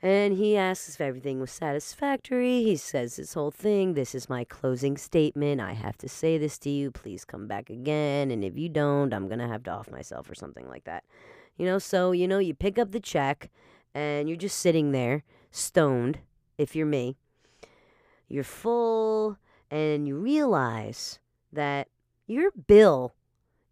And 0.02 0.34
he 0.34 0.56
asks 0.56 0.96
if 0.96 1.00
everything 1.00 1.38
was 1.38 1.52
satisfactory. 1.52 2.64
He 2.64 2.74
says 2.74 3.14
his 3.14 3.34
whole 3.34 3.52
thing. 3.52 3.94
This 3.94 4.16
is 4.16 4.28
my 4.28 4.42
closing 4.42 4.96
statement. 4.96 5.60
I 5.60 5.74
have 5.74 5.96
to 5.98 6.08
say 6.08 6.38
this 6.38 6.58
to 6.58 6.70
you. 6.70 6.90
Please 6.90 7.24
come 7.24 7.46
back 7.46 7.70
again. 7.70 8.32
And 8.32 8.44
if 8.44 8.58
you 8.58 8.68
don't, 8.68 9.14
I'm 9.14 9.28
going 9.28 9.38
to 9.38 9.46
have 9.46 9.62
to 9.64 9.70
off 9.70 9.90
myself 9.90 10.28
or 10.28 10.34
something 10.34 10.68
like 10.68 10.84
that. 10.84 11.04
You 11.56 11.66
know, 11.66 11.78
so, 11.78 12.10
you 12.10 12.26
know, 12.26 12.38
you 12.38 12.52
pick 12.52 12.78
up 12.80 12.90
the 12.90 13.00
check 13.00 13.48
and 13.94 14.28
you're 14.28 14.36
just 14.36 14.58
sitting 14.58 14.90
there, 14.90 15.22
stoned, 15.52 16.18
if 16.58 16.74
you're 16.74 16.84
me 16.84 17.16
you're 18.28 18.44
full, 18.44 19.38
and 19.70 20.06
you 20.06 20.16
realize 20.16 21.18
that 21.52 21.88
your 22.26 22.50
bill 22.50 23.14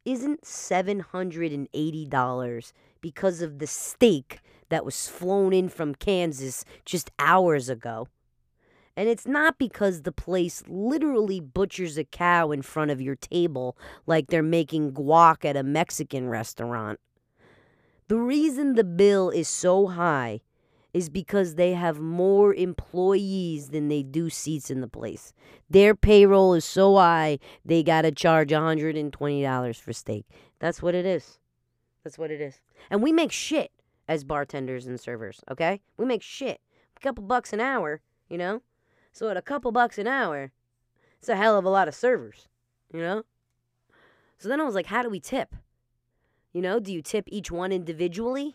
isn't 0.05 0.43
$780 0.43 2.73
because 3.01 3.43
of 3.43 3.59
the 3.59 3.67
steak 3.67 4.39
that 4.69 4.85
was 4.85 5.09
flown 5.09 5.53
in 5.53 5.69
from 5.69 5.95
Kansas 5.95 6.65
just 6.85 7.11
hours 7.19 7.69
ago. 7.69 8.07
And 8.97 9.09
it's 9.09 9.27
not 9.27 9.59
because 9.59 10.03
the 10.03 10.13
place 10.13 10.63
literally 10.69 11.41
butchers 11.41 11.99
a 11.99 12.05
cow 12.05 12.53
in 12.53 12.63
front 12.63 12.93
of 12.93 13.01
your 13.01 13.17
table 13.17 13.77
like 14.07 14.29
they're 14.29 14.43
making 14.43 14.93
guac 14.93 15.45
at 15.45 15.57
a 15.57 15.65
Mexican 15.65 16.29
restaurant. 16.29 17.01
The 18.07 18.17
reason 18.17 18.75
the 18.75 18.85
bill 18.85 19.31
is 19.31 19.49
so 19.49 19.89
high 19.89 20.43
is 20.95 21.11
because 21.11 21.57
they 21.57 21.73
have 21.73 21.99
more 21.99 22.55
employees 22.55 23.71
than 23.71 23.89
they 23.89 24.03
do 24.03 24.31
seats 24.31 24.71
in 24.71 24.81
the 24.81 24.89
place. 24.89 25.33
Their 25.69 25.95
payroll 25.97 26.55
is 26.55 26.65
so 26.65 26.97
high, 26.97 27.41
they 27.65 27.83
got 27.83 28.03
to 28.03 28.13
charge 28.13 28.51
$120 28.51 29.81
for 29.81 29.93
steak. 29.93 30.25
That's 30.61 30.81
what 30.81 30.95
it 30.95 31.05
is. 31.05 31.41
That's 32.05 32.17
what 32.17 32.31
it 32.31 32.41
is. 32.41 32.61
And 32.91 33.03
we 33.03 33.13
make 33.13 33.33
shit 33.33 33.73
as 34.07 34.23
bartenders 34.23 34.87
and 34.87 35.01
servers, 35.01 35.41
okay? 35.51 35.81
We 35.97 36.05
make 36.05 36.23
shit. 36.23 36.61
A 36.97 37.01
couple 37.01 37.25
bucks 37.25 37.53
an 37.53 37.61
hour, 37.61 38.01
you 38.29 38.39
know? 38.39 38.63
So 39.13 39.29
at 39.29 39.37
a 39.37 39.43
couple 39.43 39.73
bucks 39.73 39.99
an 39.99 40.07
hour, 40.07 40.53
it's 41.19 41.29
a 41.29 41.37
hell 41.37 41.59
of 41.59 41.65
a 41.65 41.71
lot 41.71 41.89
of 41.89 41.95
servers, 41.95 42.49
you 42.93 43.01
know? 43.01 43.25
So 44.39 44.49
then 44.49 44.61
I 44.61 44.65
was 44.65 44.75
like, 44.75 44.87
how 44.87 45.03
do 45.03 45.11
we 45.11 45.21
tip? 45.21 45.55
You 46.53 46.63
know, 46.63 46.79
do 46.79 46.93
you 46.93 47.03
tip 47.03 47.25
each 47.29 47.51
one 47.51 47.73
individually? 47.73 48.55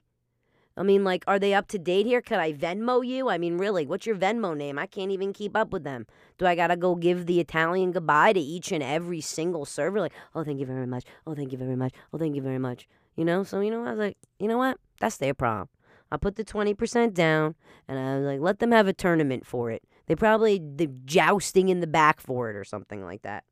I 0.80 0.84
mean, 0.84 1.04
like, 1.04 1.26
are 1.28 1.40
they 1.40 1.54
up 1.54 1.68
to 1.68 1.78
date 1.78 2.06
here? 2.06 2.22
Could 2.22 2.38
I 2.38 2.54
Venmo 2.54 3.06
you? 3.06 3.28
I 3.30 3.38
mean, 3.38 3.58
really, 3.58 3.86
what's 3.86 4.06
your 4.06 4.16
Venmo 4.16 4.56
name? 4.56 4.80
I 4.80 4.86
can't 4.86 5.12
even 5.12 5.34
keep 5.34 5.54
up 5.54 5.74
with 5.74 5.84
them. 5.84 6.08
Do 6.38 6.46
I 6.46 6.56
gotta 6.56 6.78
go 6.78 6.96
give 6.96 7.26
the 7.26 7.42
Italian 7.42 7.92
goodbye 7.92 8.32
to 8.32 8.40
each 8.40 8.72
and 8.72 8.82
every 8.82 9.20
single 9.20 9.66
server? 9.66 10.00
Like, 10.00 10.14
oh, 10.34 10.46
thank 10.46 10.58
you 10.58 10.66
very 10.66 10.88
much. 10.88 11.04
Oh, 11.28 11.36
thank 11.36 11.52
you 11.52 11.58
very 11.58 11.76
much. 11.76 11.94
Oh, 12.14 12.18
thank 12.18 12.34
you 12.34 12.42
very 12.42 12.60
much. 12.60 12.88
You 13.18 13.26
know, 13.26 13.44
so, 13.44 13.60
you 13.60 13.72
know, 13.72 13.84
I 13.84 13.90
was 13.90 14.00
like, 14.00 14.18
you 14.40 14.48
know 14.48 14.58
what? 14.58 14.78
That's 15.02 15.18
their 15.18 15.34
problem. 15.34 15.68
I 16.14 16.16
put 16.16 16.38
the 16.38 16.46
20% 16.46 17.14
down 17.14 17.56
and 17.90 18.00
I 18.00 18.16
was 18.16 18.26
like, 18.26 18.40
let 18.40 18.60
them 18.60 18.72
have 18.72 18.88
a 18.88 18.94
tournament 18.94 19.46
for 19.46 19.72
it. 19.72 19.84
They 20.08 20.16
probably, 20.16 20.62
the 20.64 20.88
jousting 21.04 21.68
in 21.68 21.82
the 21.82 21.88
back 21.88 22.22
for 22.22 22.50
it 22.50 22.56
or 22.56 22.64
something 22.64 23.04
like 23.04 23.24
that. 23.24 23.44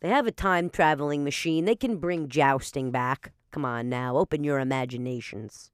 They 0.00 0.08
have 0.10 0.28
a 0.28 0.32
time 0.32 0.70
traveling 0.70 1.24
machine. 1.24 1.64
They 1.64 1.74
can 1.74 1.96
bring 1.96 2.28
jousting 2.28 2.92
back. 2.92 3.32
Come 3.50 3.64
on 3.64 3.88
now, 3.88 4.16
open 4.16 4.44
your 4.44 4.60
imaginations. 4.60 5.72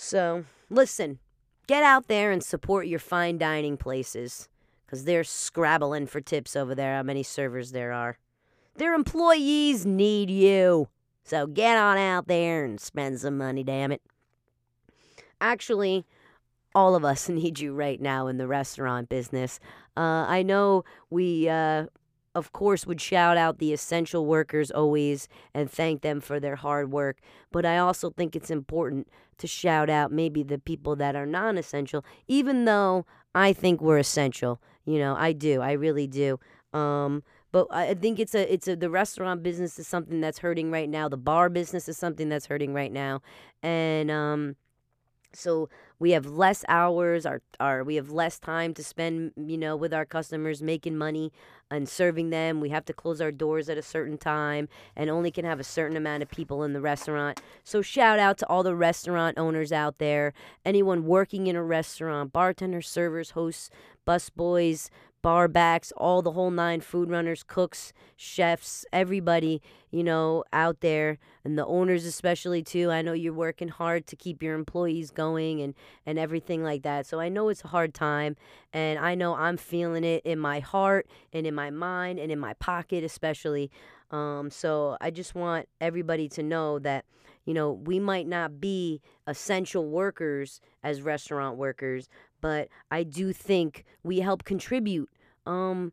So, 0.00 0.44
listen, 0.70 1.18
get 1.66 1.82
out 1.82 2.06
there 2.06 2.30
and 2.30 2.40
support 2.40 2.86
your 2.86 3.00
fine 3.00 3.36
dining 3.36 3.76
places 3.76 4.48
because 4.86 5.04
they're 5.04 5.24
scrabbling 5.24 6.06
for 6.06 6.20
tips 6.20 6.54
over 6.54 6.72
there, 6.72 6.94
how 6.94 7.02
many 7.02 7.24
servers 7.24 7.72
there 7.72 7.92
are. 7.92 8.16
Their 8.76 8.94
employees 8.94 9.84
need 9.84 10.30
you. 10.30 10.88
So 11.24 11.48
get 11.48 11.76
on 11.76 11.98
out 11.98 12.28
there 12.28 12.64
and 12.64 12.80
spend 12.80 13.18
some 13.20 13.36
money, 13.36 13.64
damn 13.64 13.90
it. 13.90 14.00
Actually, 15.40 16.06
all 16.76 16.94
of 16.94 17.04
us 17.04 17.28
need 17.28 17.58
you 17.58 17.74
right 17.74 18.00
now 18.00 18.28
in 18.28 18.38
the 18.38 18.46
restaurant 18.46 19.08
business. 19.08 19.58
Uh, 19.96 20.24
I 20.28 20.44
know 20.44 20.84
we 21.10 21.48
uh, 21.48 21.86
of 22.38 22.52
course, 22.52 22.86
would 22.86 23.00
shout 23.00 23.36
out 23.36 23.58
the 23.58 23.72
essential 23.72 24.24
workers 24.24 24.70
always 24.70 25.28
and 25.52 25.70
thank 25.70 26.02
them 26.02 26.20
for 26.20 26.40
their 26.40 26.56
hard 26.56 26.90
work. 26.90 27.18
But 27.52 27.66
I 27.66 27.78
also 27.78 28.10
think 28.10 28.34
it's 28.34 28.50
important 28.50 29.08
to 29.38 29.46
shout 29.46 29.90
out 29.90 30.12
maybe 30.12 30.42
the 30.42 30.58
people 30.58 30.96
that 30.96 31.16
are 31.16 31.26
non 31.26 31.58
essential, 31.58 32.04
even 32.28 32.64
though 32.64 33.04
I 33.34 33.52
think 33.52 33.80
we're 33.80 33.98
essential. 33.98 34.60
You 34.84 34.98
know, 34.98 35.14
I 35.16 35.32
do. 35.32 35.60
I 35.60 35.72
really 35.72 36.06
do. 36.06 36.40
Um, 36.72 37.22
but 37.50 37.66
I 37.70 37.94
think 37.94 38.18
it's 38.18 38.34
a 38.34 38.52
it's 38.52 38.68
a 38.68 38.76
the 38.76 38.90
restaurant 38.90 39.42
business 39.42 39.78
is 39.78 39.88
something 39.88 40.20
that's 40.20 40.38
hurting 40.38 40.70
right 40.70 40.88
now. 40.88 41.08
The 41.08 41.16
bar 41.16 41.48
business 41.48 41.88
is 41.88 41.96
something 41.96 42.28
that's 42.28 42.46
hurting 42.46 42.74
right 42.74 42.92
now, 42.92 43.22
and 43.62 44.10
um, 44.10 44.56
so 45.32 45.68
we 45.98 46.12
have 46.12 46.26
less 46.26 46.64
hours 46.68 47.26
our, 47.26 47.42
our 47.58 47.82
we 47.82 47.96
have 47.96 48.10
less 48.10 48.38
time 48.38 48.74
to 48.74 48.84
spend 48.84 49.32
you 49.36 49.58
know 49.58 49.76
with 49.76 49.92
our 49.92 50.04
customers 50.04 50.62
making 50.62 50.96
money 50.96 51.32
and 51.70 51.88
serving 51.88 52.30
them. 52.30 52.60
We 52.60 52.70
have 52.70 52.84
to 52.86 52.92
close 52.92 53.20
our 53.20 53.32
doors 53.32 53.68
at 53.68 53.78
a 53.78 53.82
certain 53.82 54.18
time 54.18 54.68
and 54.96 55.10
only 55.10 55.30
can 55.30 55.44
have 55.44 55.60
a 55.60 55.64
certain 55.64 55.96
amount 55.96 56.22
of 56.22 56.30
people 56.30 56.62
in 56.62 56.72
the 56.72 56.80
restaurant. 56.80 57.40
So 57.64 57.82
shout 57.82 58.18
out 58.18 58.38
to 58.38 58.48
all 58.48 58.62
the 58.62 58.74
restaurant 58.74 59.38
owners 59.38 59.72
out 59.72 59.98
there. 59.98 60.32
Anyone 60.64 61.04
working 61.04 61.46
in 61.46 61.56
a 61.56 61.62
restaurant 61.62 62.32
bartenders 62.32 62.88
servers 62.88 63.32
hosts 63.32 63.70
busboys 64.06 64.88
barbacks, 65.22 65.92
all 65.96 66.22
the 66.22 66.32
whole 66.32 66.50
nine 66.50 66.80
food 66.80 67.10
runners, 67.10 67.42
cooks, 67.42 67.92
chefs, 68.16 68.84
everybody, 68.92 69.60
you 69.90 70.04
know, 70.04 70.44
out 70.52 70.80
there 70.80 71.18
and 71.44 71.58
the 71.58 71.66
owners 71.66 72.04
especially 72.04 72.62
too. 72.62 72.90
I 72.90 73.02
know 73.02 73.12
you're 73.12 73.32
working 73.32 73.68
hard 73.68 74.06
to 74.08 74.16
keep 74.16 74.42
your 74.42 74.54
employees 74.54 75.10
going 75.10 75.60
and 75.60 75.74
and 76.06 76.18
everything 76.18 76.62
like 76.62 76.82
that. 76.82 77.06
So 77.06 77.20
I 77.20 77.28
know 77.28 77.48
it's 77.48 77.64
a 77.64 77.68
hard 77.68 77.94
time 77.94 78.36
and 78.72 78.98
I 78.98 79.14
know 79.14 79.34
I'm 79.34 79.56
feeling 79.56 80.04
it 80.04 80.22
in 80.24 80.38
my 80.38 80.60
heart 80.60 81.06
and 81.32 81.46
in 81.46 81.54
my 81.54 81.70
mind 81.70 82.18
and 82.18 82.30
in 82.30 82.38
my 82.38 82.54
pocket 82.54 83.04
especially. 83.04 83.70
Um 84.10 84.50
so 84.50 84.96
I 85.00 85.10
just 85.10 85.34
want 85.34 85.68
everybody 85.80 86.28
to 86.30 86.42
know 86.42 86.78
that 86.80 87.04
you 87.48 87.54
know, 87.54 87.72
we 87.72 87.98
might 87.98 88.26
not 88.26 88.60
be 88.60 89.00
essential 89.26 89.88
workers 89.88 90.60
as 90.82 91.00
restaurant 91.00 91.56
workers, 91.56 92.06
but 92.40 92.68
I 92.90 93.02
do 93.02 93.32
think 93.32 93.84
we 94.02 94.20
help 94.20 94.44
contribute 94.44 95.10
um 95.46 95.92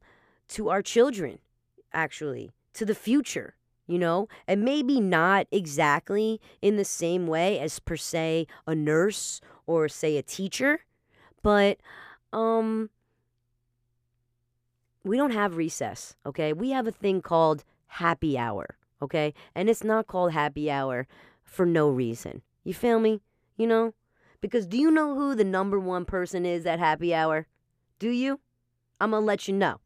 to 0.49 0.69
our 0.69 0.81
children 0.81 1.39
actually 1.93 2.51
to 2.73 2.86
the 2.86 2.95
future 2.95 3.55
you 3.88 3.99
know? 3.99 4.27
And 4.47 4.63
maybe 4.63 4.99
not 4.99 5.47
exactly 5.51 6.41
in 6.62 6.75
the 6.75 6.86
same 6.86 7.27
way 7.27 7.60
as 7.60 7.79
per 7.79 7.95
se 7.95 8.47
a 8.65 8.73
nurse 8.75 9.41
or 9.67 9.88
say 9.88 10.17
a 10.17 10.23
teacher 10.23 10.81
but 11.41 11.77
um 12.34 12.89
we 15.03 15.17
don't 15.17 15.31
have 15.31 15.58
recess 15.58 16.15
okay? 16.25 16.53
We 16.53 16.71
have 16.71 16.88
a 16.88 16.91
thing 16.91 17.21
called 17.21 17.63
happy 17.88 18.38
hour 18.38 18.77
okay? 19.01 19.34
And 19.53 19.69
it's 19.69 19.84
not 19.84 20.08
called 20.08 20.31
happy 20.31 20.71
hour 20.71 21.08
for 21.43 21.65
no 21.65 21.89
reason. 21.89 22.41
You 22.63 22.73
feel 22.73 22.99
me? 22.99 23.21
You 23.58 23.67
know 23.67 23.93
because 24.45 24.67
do 24.67 24.77
you 24.77 24.91
know 24.91 25.15
who 25.15 25.34
the 25.34 25.43
number 25.43 25.79
one 25.79 26.05
person 26.05 26.45
is 26.45 26.67
at 26.67 26.77
happy 26.77 27.15
hour? 27.15 27.47
Do 27.97 28.10
you? 28.10 28.39
I'm 29.01 29.10
going 29.10 29.23
to 29.23 29.25
let 29.25 29.47
you 29.47 29.55
know. 29.55 29.79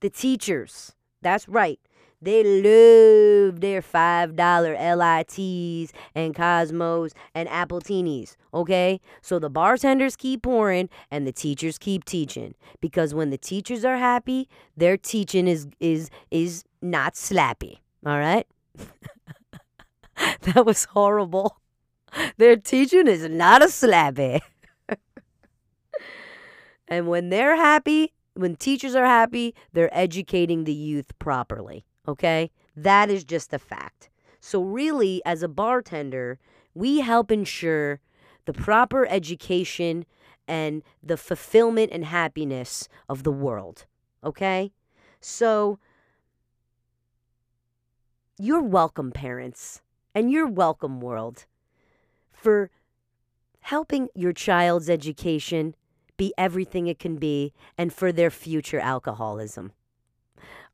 The 0.00 0.10
teachers. 0.10 0.92
That's 1.22 1.48
right. 1.48 1.80
They 2.20 2.42
love 2.42 3.60
their 3.60 3.80
$5 3.80 4.36
LITs 4.36 5.92
and 6.14 6.34
Cosmos 6.34 7.12
and 7.34 7.48
Apple 7.48 7.80
Appletinis, 7.80 8.36
okay? 8.52 9.00
So 9.22 9.38
the 9.38 9.48
bartenders 9.48 10.16
keep 10.16 10.42
pouring 10.42 10.90
and 11.10 11.26
the 11.26 11.32
teachers 11.32 11.78
keep 11.78 12.04
teaching 12.04 12.54
because 12.80 13.14
when 13.14 13.30
the 13.30 13.38
teachers 13.38 13.84
are 13.84 13.96
happy, 13.96 14.48
their 14.76 14.96
teaching 14.96 15.46
is 15.48 15.68
is 15.80 16.10
is 16.30 16.64
not 16.82 17.14
slappy, 17.14 17.78
all 18.04 18.18
right? 18.18 18.46
that 20.42 20.66
was 20.66 20.84
horrible. 20.86 21.56
Their 22.36 22.56
teaching 22.56 23.06
is 23.06 23.28
not 23.28 23.62
a 23.62 23.66
slappy. 23.66 24.40
and 26.88 27.08
when 27.08 27.28
they're 27.30 27.56
happy, 27.56 28.12
when 28.34 28.56
teachers 28.56 28.94
are 28.94 29.04
happy, 29.04 29.54
they're 29.72 29.96
educating 29.96 30.64
the 30.64 30.74
youth 30.74 31.18
properly. 31.18 31.84
Okay? 32.06 32.50
That 32.76 33.10
is 33.10 33.24
just 33.24 33.52
a 33.52 33.58
fact. 33.58 34.10
So, 34.40 34.62
really, 34.62 35.20
as 35.26 35.42
a 35.42 35.48
bartender, 35.48 36.38
we 36.74 37.00
help 37.00 37.32
ensure 37.32 38.00
the 38.44 38.52
proper 38.52 39.06
education 39.06 40.06
and 40.46 40.82
the 41.02 41.16
fulfillment 41.16 41.90
and 41.92 42.04
happiness 42.04 42.88
of 43.08 43.24
the 43.24 43.32
world. 43.32 43.84
Okay? 44.22 44.72
So, 45.20 45.78
you're 48.38 48.62
welcome, 48.62 49.10
parents, 49.10 49.82
and 50.14 50.30
you're 50.30 50.46
welcome, 50.46 51.00
world 51.00 51.46
for 52.38 52.70
helping 53.60 54.08
your 54.14 54.32
child's 54.32 54.88
education 54.88 55.74
be 56.16 56.32
everything 56.38 56.86
it 56.86 56.98
can 56.98 57.16
be 57.16 57.52
and 57.76 57.92
for 57.92 58.12
their 58.12 58.30
future 58.30 58.80
alcoholism. 58.80 59.72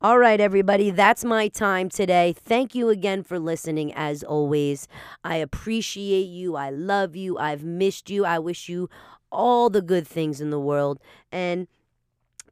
All 0.00 0.18
right, 0.18 0.40
everybody, 0.40 0.90
that's 0.90 1.24
my 1.24 1.48
time 1.48 1.88
today. 1.88 2.34
Thank 2.36 2.74
you 2.74 2.90
again 2.90 3.22
for 3.22 3.38
listening, 3.38 3.92
as 3.94 4.22
always. 4.22 4.86
I 5.22 5.36
appreciate 5.36 6.26
you. 6.26 6.56
I 6.56 6.70
love 6.70 7.16
you. 7.16 7.38
I've 7.38 7.64
missed 7.64 8.10
you. 8.10 8.24
I 8.24 8.38
wish 8.38 8.68
you 8.68 8.90
all 9.32 9.70
the 9.70 9.80
good 9.82 10.06
things 10.06 10.40
in 10.40 10.50
the 10.50 10.60
world. 10.60 10.98
And 11.32 11.68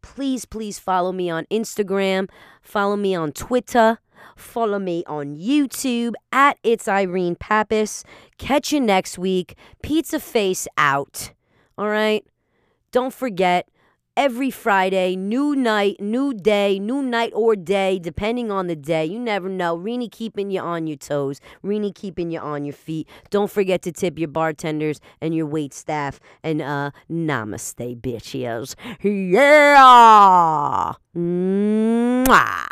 please, 0.00 0.44
please 0.44 0.78
follow 0.78 1.12
me 1.12 1.28
on 1.30 1.44
Instagram, 1.50 2.28
follow 2.62 2.96
me 2.96 3.14
on 3.14 3.32
Twitter. 3.32 3.98
Follow 4.36 4.78
me 4.78 5.04
on 5.06 5.36
YouTube 5.36 6.14
at 6.32 6.58
It's 6.62 6.88
Irene 6.88 7.36
Pappas. 7.36 8.04
Catch 8.38 8.72
you 8.72 8.80
next 8.80 9.18
week. 9.18 9.56
Pizza 9.82 10.20
Face 10.20 10.66
out. 10.76 11.32
All 11.78 11.88
right? 11.88 12.24
Don't 12.90 13.14
forget, 13.14 13.68
every 14.16 14.50
Friday, 14.50 15.16
new 15.16 15.56
night, 15.56 15.96
new 16.00 16.34
day, 16.34 16.78
new 16.78 17.02
night 17.02 17.32
or 17.34 17.56
day, 17.56 17.98
depending 17.98 18.50
on 18.50 18.66
the 18.66 18.76
day. 18.76 19.04
You 19.04 19.18
never 19.18 19.48
know. 19.48 19.76
Rini 19.76 20.10
keeping 20.10 20.50
you 20.50 20.60
on 20.60 20.86
your 20.86 20.96
toes. 20.96 21.40
Rini 21.64 21.94
keeping 21.94 22.30
you 22.30 22.38
on 22.38 22.64
your 22.64 22.74
feet. 22.74 23.08
Don't 23.30 23.50
forget 23.50 23.82
to 23.82 23.92
tip 23.92 24.18
your 24.18 24.28
bartenders 24.28 25.00
and 25.20 25.34
your 25.34 25.46
wait 25.46 25.72
staff. 25.72 26.20
And 26.42 26.60
uh, 26.60 26.90
namaste, 27.10 28.00
bitches. 28.00 28.74
Yeah. 29.02 30.92
Mwah. 31.16 32.71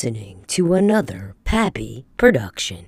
Listening 0.00 0.42
to 0.46 0.72
another 0.72 1.36
Pappy 1.44 2.06
production. 2.16 2.86